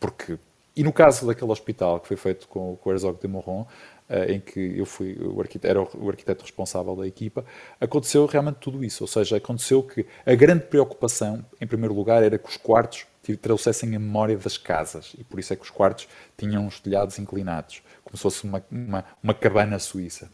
[0.00, 0.38] porque
[0.76, 4.30] e no caso daquele hospital que foi feito com, com o Herzog de Morron, uh,
[4.30, 7.46] em que eu fui o arquiteto, era o arquiteto responsável da equipa,
[7.80, 9.02] aconteceu realmente tudo isso.
[9.04, 13.06] Ou seja, aconteceu que a grande preocupação, em primeiro lugar, era que os quartos
[13.40, 15.14] trouxessem a memória das casas.
[15.18, 16.06] E por isso é que os quartos
[16.36, 20.30] tinham os telhados inclinados, como se fosse uma, uma, uma cabana suíça.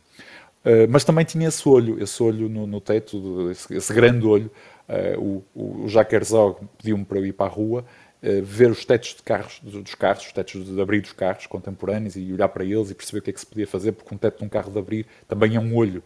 [0.64, 4.50] Uh, mas também tinha esse olho, esse olho no, no teto, esse, esse, grande olho.
[4.92, 7.84] Uh, o, o Jacques Herzog pediu-me para eu ir para a rua,
[8.22, 12.14] uh, ver os tetos de carros, dos carros, os tetos de abrir dos carros contemporâneos
[12.14, 14.18] e olhar para eles e perceber o que é que se podia fazer, porque um
[14.18, 16.02] teto de um carro de abrir também é um olho.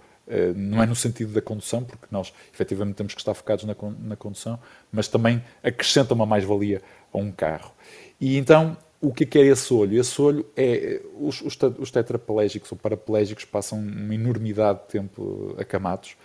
[0.55, 4.17] não é no sentido da condução, porque nós efetivamente temos que estar focados na, na
[4.17, 4.59] condução,
[4.93, 6.81] mas também acrescenta uma mais-valia
[7.13, 7.73] a um carro.
[8.21, 10.01] E então o, que é, que é esse olho?
[10.01, 11.01] Esse olho é.
[11.19, 16.17] Os, os, os tetraplégicos ou paraplégicos passam uma enormidade de tempo acamados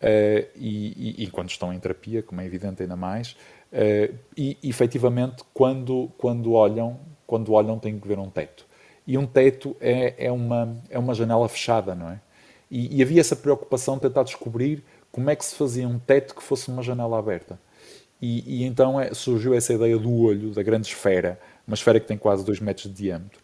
[0.00, 3.32] uh, e, e, enquanto estão em terapia, como é evidente, ainda mais.
[3.72, 8.66] Uh, e efetivamente, quando, quando, olham, quando olham, têm que ver um teto.
[9.06, 12.20] E um teto é, é, uma, é uma janela fechada, não é?
[12.70, 16.34] E, e havia essa preocupação de tentar descobrir como é que se fazia um teto
[16.34, 17.58] que fosse uma janela aberta.
[18.22, 22.06] E, e então é, surgiu essa ideia do olho, da grande esfera, uma esfera que
[22.06, 23.39] tem quase 2 metros de diâmetro.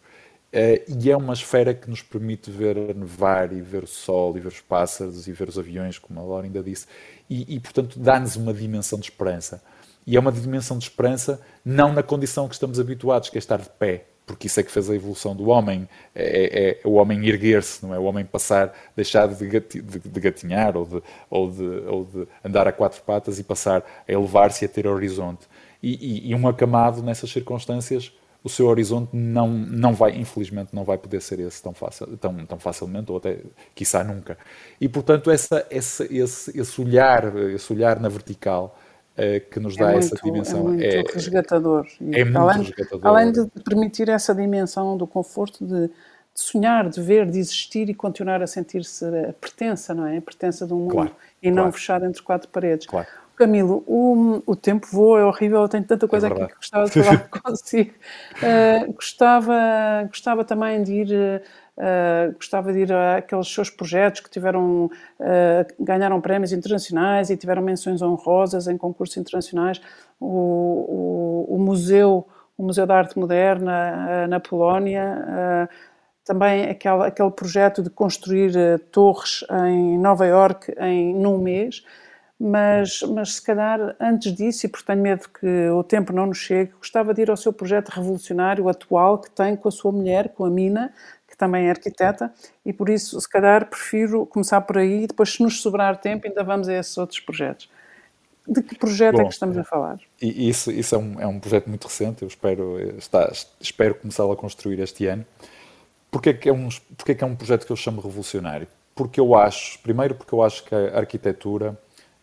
[0.53, 4.39] Uh, e é uma esfera que nos permite ver nevar e ver o sol e
[4.39, 6.87] ver os pássaros e ver os aviões, como a Laura ainda disse.
[7.29, 9.61] E, e portanto, dá-nos uma dimensão de esperança.
[10.05, 13.57] E é uma dimensão de esperança não na condição que estamos habituados, que é estar
[13.57, 16.93] de pé, porque isso é que fez a evolução do homem, é, é, é o
[16.93, 17.99] homem erguer-se, não é?
[17.99, 21.53] O homem passar, deixar de, gati, de, de gatinhar ou de, ou,
[21.87, 25.45] ou de andar a quatro patas e passar a elevar-se e a ter horizonte.
[25.83, 28.11] E, e, e um acamado nessas circunstâncias,
[28.47, 32.45] o seu horizonte não, não vai, infelizmente, não vai poder ser esse tão, fácil, tão,
[32.45, 33.39] tão facilmente, ou até,
[33.75, 34.37] quiçá, nunca.
[34.79, 38.79] E, portanto, essa, essa, esse, esse olhar, esse olhar na vertical,
[39.17, 40.59] eh, que nos é dá é essa dimensão.
[40.59, 41.87] É muito é, resgatador.
[41.99, 43.07] É muito além, resgatador.
[43.07, 45.91] Além de permitir essa dimensão do conforto de, de,
[46.33, 50.17] sonhar, de ver, de existir e continuar a sentir-se a pertença, não é?
[50.17, 51.65] A pertença de um mundo claro, e claro.
[51.65, 52.87] não fechado entre quatro paredes.
[52.87, 53.07] Claro.
[53.37, 56.85] Camilo, o, o tempo voa, é horrível, eu tenho tanta coisa é aqui que gostava
[56.85, 57.91] de falar consigo.
[58.37, 59.53] Uh, gostava,
[60.09, 61.41] gostava também de ir
[61.77, 64.89] uh, gostava de ir àqueles seus projetos que tiveram, uh,
[65.79, 69.79] ganharam prémios internacionais e tiveram menções honrosas em concursos internacionais.
[70.19, 75.69] O, o, o Museu, o Museu da Arte Moderna uh, na Polónia,
[76.25, 78.51] também aquele, aquele projeto de construir
[78.91, 81.83] torres em Nova Iorque em num mês.
[82.39, 86.37] Mas, mas se calhar antes disso, e porque tenho medo que o tempo não nos
[86.37, 90.29] chegue, gostava de ir ao seu projeto revolucionário atual que tem com a sua mulher,
[90.29, 90.93] com a Mina,
[91.27, 92.31] que também é arquiteta,
[92.63, 96.27] e por isso, se calhar, prefiro começar por aí e depois, se nos sobrar tempo,
[96.27, 97.69] ainda vamos a esses outros projetos.
[98.47, 99.99] De que projeto Bom, é que estamos a falar?
[100.21, 104.37] Isso, isso é, um, é um projeto muito recente, eu espero, está, espero começá-lo a
[104.37, 105.25] construir este ano.
[106.09, 108.67] Porquê que, é um, porquê que é um projeto que eu chamo revolucionário?
[108.95, 111.77] Porque eu acho, primeiro porque eu acho que a arquitetura,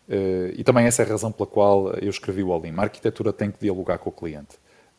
[0.08, 3.32] eh, e também essa é a razão pela qual eu escrevi o Olim, a arquitetura
[3.32, 4.56] tem que dialogar com o cliente.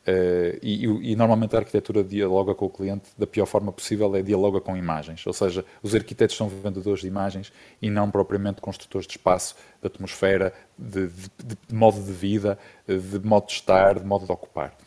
[0.08, 4.22] Uh, e, e, normalmente a arquitetura dialoga com o cliente da pior forma possível, é
[4.22, 5.26] dialoga com imagens.
[5.26, 9.88] Ou seja, os arquitetos são vendedores de imagens e não propriamente construtores de espaço, de
[9.88, 12.56] atmosfera, de, de, de modo de vida,
[12.88, 14.78] de modo de estar, de modo de ocupar.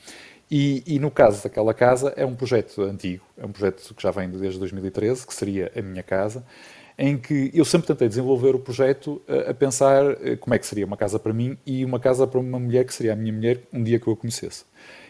[0.49, 4.13] E, e, no caso daquela casa, é um projeto antigo, é um projeto que já
[4.13, 6.45] vem desde 2013, que seria a minha casa,
[6.99, 10.67] em que eu sempre tentei desenvolver o projeto a, a pensar eh, como é que
[10.67, 13.33] seria uma casa para mim e uma casa para uma mulher que seria a minha
[13.33, 14.65] mulher um dia que eu a conhecesse.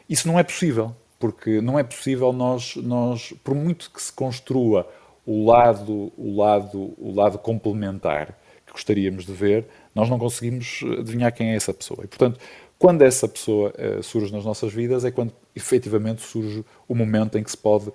[0.06, 4.86] Isso não é possível, porque não é possível nós, nós por muito que se construa
[5.24, 11.32] o lado, o lado, o lado complementar que gostaríamos de ver, nós não conseguimos adivinhar
[11.32, 12.00] quem é essa pessoa.
[12.04, 12.38] E, portanto,
[12.78, 13.72] quando essa pessoa
[14.02, 17.90] surge nas nossas vidas é quando efetivamente surge o momento em que se pode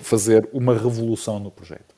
[0.00, 1.91] fazer uma revolução no projeto.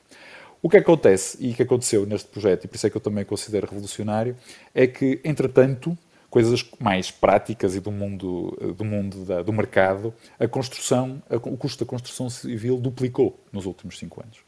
[0.65, 3.23] O que acontece e que aconteceu neste projeto, e por isso é que eu também
[3.23, 4.35] considero revolucionário,
[4.73, 5.95] é que, entretanto,
[6.27, 11.55] coisas mais práticas e do mundo, do, mundo da, do mercado, a construção, a, o
[11.55, 14.39] custo da construção civil duplicou nos últimos cinco anos.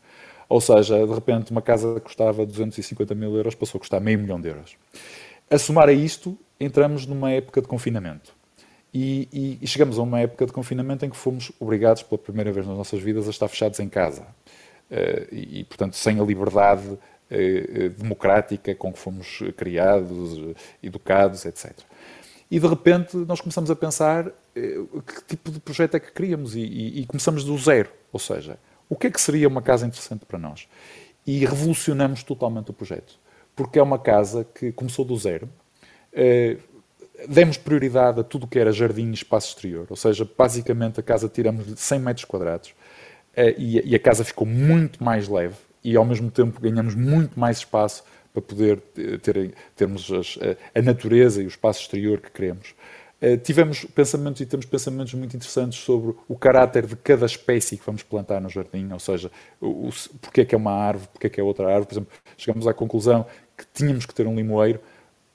[0.50, 4.42] Ou seja, de repente uma casa custava 250 mil euros passou a custar meio milhão
[4.42, 4.76] de euros.
[5.52, 8.34] A somar a isto, entramos numa época de confinamento.
[8.92, 12.52] E, e, e, chegamos a uma época de confinamento em que fomos obrigados pela primeira
[12.52, 14.26] vez nas nossas vidas a estar fechados em casa.
[14.90, 16.98] Uh, e, portanto, sem a liberdade
[17.30, 21.78] eh, eh, democrática com que fomos criados, educados, etc.
[22.50, 26.56] E de repente nós começamos a pensar eh, que tipo de projeto é que queríamos
[26.56, 27.90] e, e, e, começamos do zero.
[28.14, 30.70] Ou seja, o que é que seria uma casa interessante para nós?
[31.26, 33.20] E revolucionamos totalmente o projeto.
[33.54, 35.50] Porque é uma casa que começou do zero,
[37.28, 39.88] demos prioridade a tudo o que era jardim e espaço exterior.
[39.90, 42.74] Ou seja, basicamente a casa tiramos de 100 metros quadrados
[43.58, 48.04] e a casa ficou muito mais leve e ao mesmo tempo ganhamos muito mais espaço
[48.34, 48.80] para poder
[49.22, 50.38] ter, termos as,
[50.76, 52.76] a natureza e o espaço exterior que queremos.
[53.44, 58.04] Tivemos pensamentos e temos pensamentos muito interessantes sobre o caráter de cada espécie que vamos
[58.04, 59.90] plantar no jardim, ou seja, o, o,
[60.22, 61.88] porque é que é uma árvore, porque é que é outra árvore.
[61.88, 63.26] Por exemplo, chegamos à conclusão
[63.58, 64.80] que tínhamos que ter um limoeiro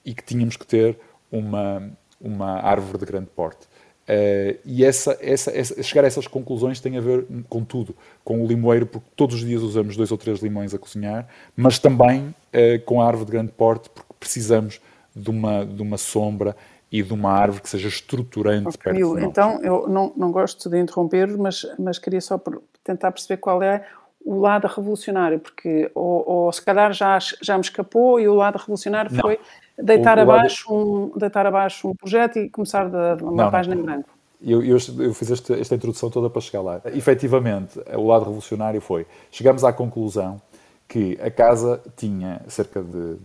[0.05, 0.97] e que tínhamos que ter
[1.31, 1.91] uma,
[2.21, 3.67] uma árvore de grande porte.
[4.03, 7.95] Uh, e essa, essa, essa, chegar a essas conclusões tem a ver com tudo,
[8.25, 11.79] com o limoeiro, porque todos os dias usamos dois ou três limões a cozinhar, mas
[11.79, 14.81] também uh, com a árvore de grande porte, porque precisamos
[15.15, 16.57] de uma, de uma sombra
[16.91, 19.23] e de uma árvore que seja estruturante oh, perto nós.
[19.23, 22.41] Então, eu não, não gosto de interromper, mas, mas queria só
[22.85, 23.87] tentar perceber qual é
[24.25, 28.59] o lado revolucionário, porque ou, ou se calhar já, já me escapou e o lado
[28.59, 29.21] revolucionário não.
[29.21, 29.39] foi
[29.79, 31.15] deitar, o, abaixo lado...
[31.15, 33.83] um, deitar abaixo um projeto e começar de, uma não, página não.
[33.83, 34.09] em branco.
[34.45, 36.81] Eu, eu, eu fiz esta, esta, introdução toda para chegar lá.
[36.87, 40.41] Efetivamente, o lado revolucionário foi, chegamos à conclusão
[40.89, 43.17] que a casa tinha cerca de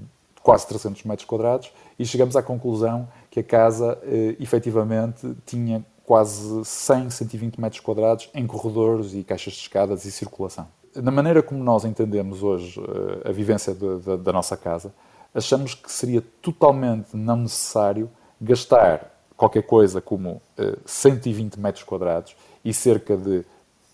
[0.43, 6.63] quase 300 metros quadrados e chegamos à conclusão que a casa, eh, efetivamente, tinha quase
[6.63, 10.65] 100, 120 metros quadrados em corredores e caixas de escadas e circulação.
[11.01, 14.91] Na maneira como nós entendemos hoje eh, a vivência de, de, da nossa casa,
[15.33, 18.09] achamos que seria totalmente não necessário
[18.41, 22.35] gastar qualquer coisa como uh, 120 metros quadrados
[22.65, 23.45] e cerca de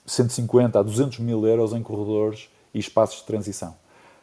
[0.06, 3.76] 150 a 200 mil euros em corredores e espaços de transição.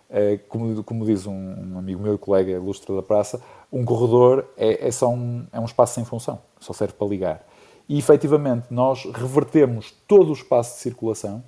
[0.09, 4.89] Uh, como, como, diz um, amigo meu e colega ilustre da praça, um corredor é,
[4.89, 7.47] é, só um, é um espaço sem função, só serve para ligar.
[7.87, 11.45] E efetivamente nós revertemos todo o espaço de circulação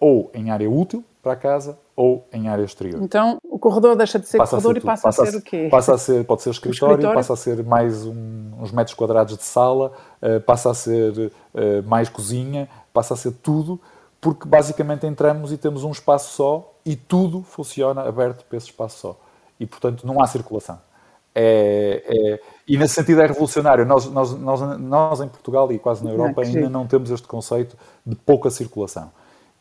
[0.00, 3.00] ou em área útil para a casa ou em área exterior.
[3.02, 5.42] Então o corredor deixa de ser passa corredor ser e passa, passa, a ser o
[5.42, 5.68] quê?
[5.70, 7.16] Passa a ser, pode ser escritório, escritório?
[7.16, 11.32] passa a ser mais um, uns metros quadrados de sala, uh, passa a ser uh,
[11.86, 13.80] mais cozinha, passa a ser tudo,
[14.20, 18.98] porque basicamente entramos e temos um espaço só e tudo funciona aberto para esse espaço
[18.98, 19.20] só.
[19.60, 20.80] E portanto não há circulação.
[21.34, 23.86] É, é, e nesse sentido é revolucionário.
[23.86, 27.76] Nós, nós, nós, nós em Portugal e quase na Europa ainda não temos este conceito
[28.04, 29.10] de pouca circulação.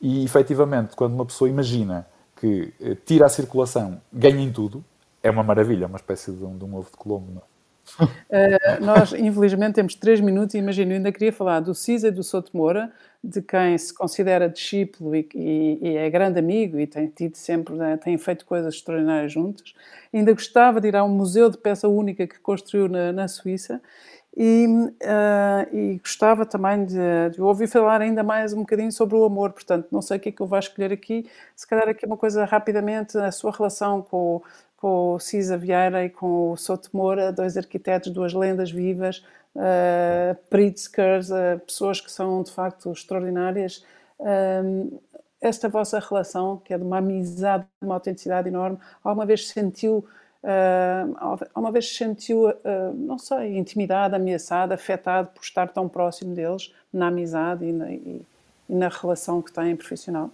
[0.02, 4.84] E efetivamente, quando uma pessoa imagina que eh, tira a circulação, ganha em tudo,
[5.22, 7.32] é uma maravilha, é uma espécie de um, de um ovo de Colombo.
[7.34, 7.52] Não?
[8.00, 12.24] Uh, nós, infelizmente, temos três minutos e imagino, ainda queria falar do Cisa e do
[12.24, 12.92] Souto Moura,
[13.24, 17.76] de quem se considera discípulo e, e, e, é grande amigo e tem tido sempre,
[17.76, 19.76] né, tem feito coisas extraordinárias juntos.
[20.12, 23.80] Ainda gostava de ir a um museu de peça única que construiu na, na Suíça
[24.36, 26.96] e, uh, e, gostava também de,
[27.34, 29.52] de, ouvir falar ainda mais um bocadinho sobre o amor.
[29.52, 31.30] Portanto, não sei o que é que eu vou escolher aqui.
[31.56, 34.42] Se calhar aqui uma coisa rapidamente, a sua relação com,
[34.78, 36.90] com o Cisa Vieira e com o Souto
[37.36, 39.26] dois arquitetos, duas lendas vivas,
[39.56, 43.86] uh, Pritzkers, uh, pessoas que são de facto extraordinárias.
[45.42, 50.06] Esta vossa relação, que é de uma amizade, de uma autenticidade enorme, alguma vez sentiu
[50.44, 56.34] Uh, uma vez se sentiu, uh, não sei, intimidado, ameaçado, afetado por estar tão próximo
[56.34, 58.22] deles na amizade e na, e,
[58.68, 60.32] e na relação que têm profissional?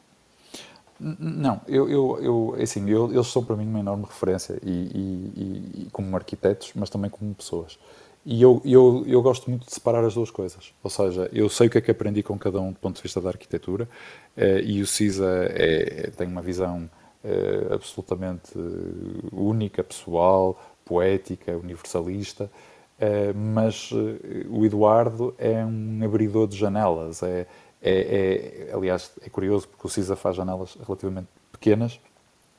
[1.00, 4.72] Não, eu, eu, eu é assim, eu, eles são para mim uma enorme referência e,
[4.72, 7.78] e, como arquitetos, mas também como pessoas.
[8.26, 10.74] E eu, eu, eu gosto muito de separar as duas coisas.
[10.84, 13.04] Ou seja, eu sei o que é que aprendi com cada um do ponto de
[13.04, 13.88] vista da arquitetura
[14.36, 16.90] eh, e o CISA é, tem uma visão
[17.28, 18.52] uh, absolutamente
[19.32, 22.46] única, pessoal, poética, universalista,
[23.00, 24.18] uh, mas uh,
[24.50, 27.22] o Eduardo é um abridor de janelas.
[27.22, 27.46] É,
[27.82, 32.00] é, é, aliás, é curioso porque o Cisa faz janelas relativamente pequenas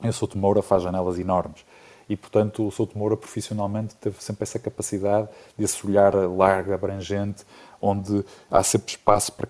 [0.01, 1.65] e o Souto Moura faz janelas enormes.
[2.07, 7.45] E, portanto, o Souto Moura profissionalmente teve sempre essa capacidade desse olhar largo, abrangente,
[7.79, 9.47] onde há sempre espaço para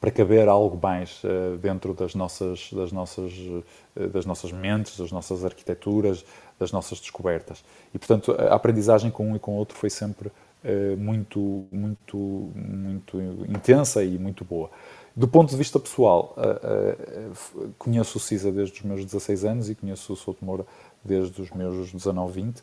[0.00, 5.10] para caber algo mais uh, dentro das nossas, das, nossas, uh, das nossas mentes, das
[5.12, 6.24] nossas arquiteturas,
[6.58, 7.64] das nossas descobertas.
[7.94, 12.16] E, portanto, a aprendizagem com um e com o outro foi sempre uh, muito, muito,
[12.16, 14.70] muito intensa e muito boa.
[15.16, 16.34] Do ponto de vista pessoal,
[17.78, 20.66] conheço o CISA desde os meus 16 anos e conheço o Souto Moura
[21.04, 22.62] desde os meus 19, 20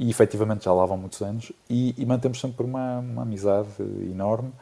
[0.00, 3.68] e efetivamente já lá vão muitos anos e, e mantemos sempre uma, uma amizade
[4.10, 4.52] enorme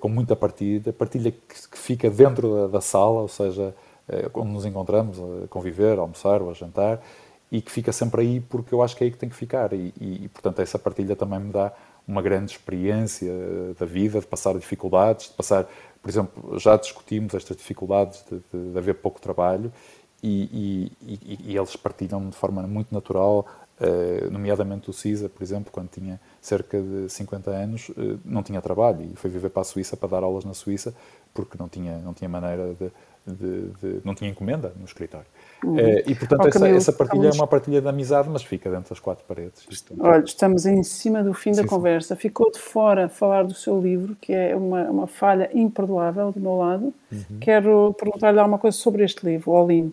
[0.00, 3.74] com muita partilha, partilha que, fica dentro da, sala, ou seja,
[4.08, 7.02] eh, onde nos encontramos a conviver, a almoçar ou a jantar,
[7.50, 9.72] e que fica sempre aí porque eu acho que é aí que tem que ficar.
[9.72, 11.72] E, e, e portanto, essa partilha também me dá
[12.06, 13.32] uma grande experiência
[13.78, 15.66] da vida, de passar dificuldades, de passar,
[16.00, 19.72] por exemplo, já discutimos estas dificuldades de, de, de haver pouco trabalho
[20.22, 23.46] e, e, eles partilham de forma muito natural,
[23.80, 28.60] uh, nomeadamente o CISA, por exemplo, quando tinha cerca de 50 anos, eh, não tinha
[28.62, 30.94] trabalho e foi viver para a Suíça para dar aulas na Suíça
[31.36, 32.90] porque não tinha, não tinha maneira de,
[33.26, 35.26] de, de não tinha encomenda no escritório.
[35.62, 35.78] Uhum.
[35.78, 37.36] Eh, e, portanto, essa, essa, partilha estamos...
[37.36, 39.66] é uma partilha de amizade, mas fica dentro das quatro paredes.
[39.98, 42.14] Olha, estamos em cima do fim sim, da conversa.
[42.14, 42.20] Sim.
[42.20, 46.56] Ficou de fora falar do seu livro, que é uma, uma falha imperdoável do meu
[46.56, 46.94] lado.
[47.12, 47.38] Uhum.
[47.40, 49.92] Quero perguntar-lhe alguma coisa sobre este livro, o Olim.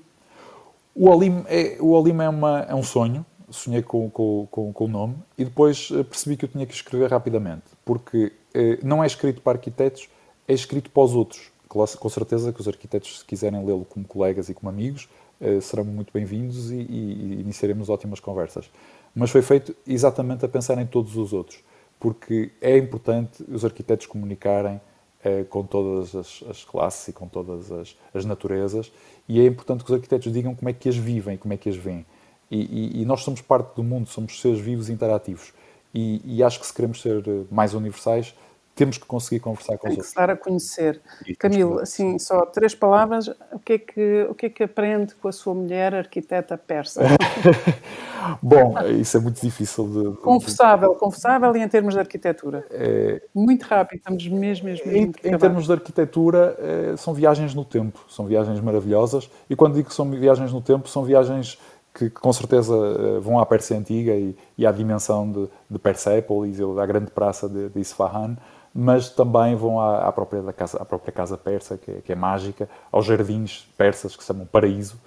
[0.96, 4.86] O Olim é, o Olim é, uma, é um sonho sonhei com, com, com, com,
[4.86, 9.04] o nome e depois eh, percebi que eu tinha que escrever rapidamente, porque eh, não
[9.04, 10.10] é escrito para arquitetos,
[10.48, 11.52] é escrito para os outros.
[11.68, 15.10] Com certeza que os arquitetos, se quiserem lê-lo como colegas e como amigos,
[15.42, 18.70] eh, serão muito bem-vindos e, e, e, iniciaremos ótimas conversas.
[19.16, 21.64] Mas foi feito exatamente a pensar em todos os outros.
[22.00, 24.82] porque é importante os arquitetos comunicarem
[25.24, 28.92] eh, com todas as, as, classes e com todas as, as, naturezas,
[29.26, 31.70] e é importante que os arquitetos digam como é que as vivem, como é que
[31.70, 32.06] as veem.
[32.54, 35.52] E, e, e nós somos parte do mundo, somos seres vivos e interativos.
[35.92, 38.36] E, e, acho que se queremos ser mais universais,
[38.76, 40.14] temos que conseguir conversar com Tem os outros.
[40.14, 41.02] Tem que dar a conhecer.
[41.28, 45.16] E Camilo, assim, só três palavras, o que, é que, o que é que aprende
[45.16, 47.02] com a sua mulher, arquiteta persa?
[48.42, 50.18] Bom, isso é muito difícil de...
[50.22, 52.66] Confessável, confessável e em termos de arquitetura?
[52.72, 53.22] É...
[53.34, 58.00] Muito rápido, estamos mesmo, mesmo, Em, em termos de arquitetura, é, são viagens no tempo,
[58.08, 61.60] são viagens maravilhosas, e quando digo que são viagens no tempo, são viagens
[61.94, 66.60] que, com certeza eh, vão à Pérsia Antiga e, e à dimensão de, de Persépolis,
[66.60, 68.36] à grande praça de, de Isfahan,
[68.74, 72.16] mas também vão à, à, própria, casa, à própria casa persa, que é, que é,
[72.16, 75.00] mágica, aos jardins persas, que se chamam paraíso.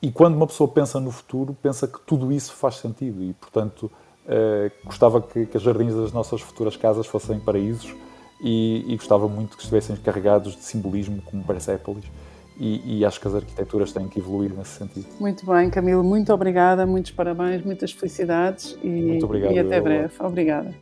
[0.00, 3.90] E quando uma pessoa pensa no futuro, pensa que tudo isso faz sentido e, portanto,
[4.28, 7.96] eh, gostava que, que os jardins das nossas futuras casas fossem paraísos
[8.40, 12.04] e, e, gostava muito que estivessem carregados de simbolismo como Persépolis.
[12.58, 15.06] E, e, acho que as arquiteturas têm que evoluir nesse sentido.
[15.20, 20.12] Muito bem, Camilo, muito obrigada, muitos parabéns, muitas felicidades e, muito obrigado, e até breve.
[20.18, 20.74] Obrigada.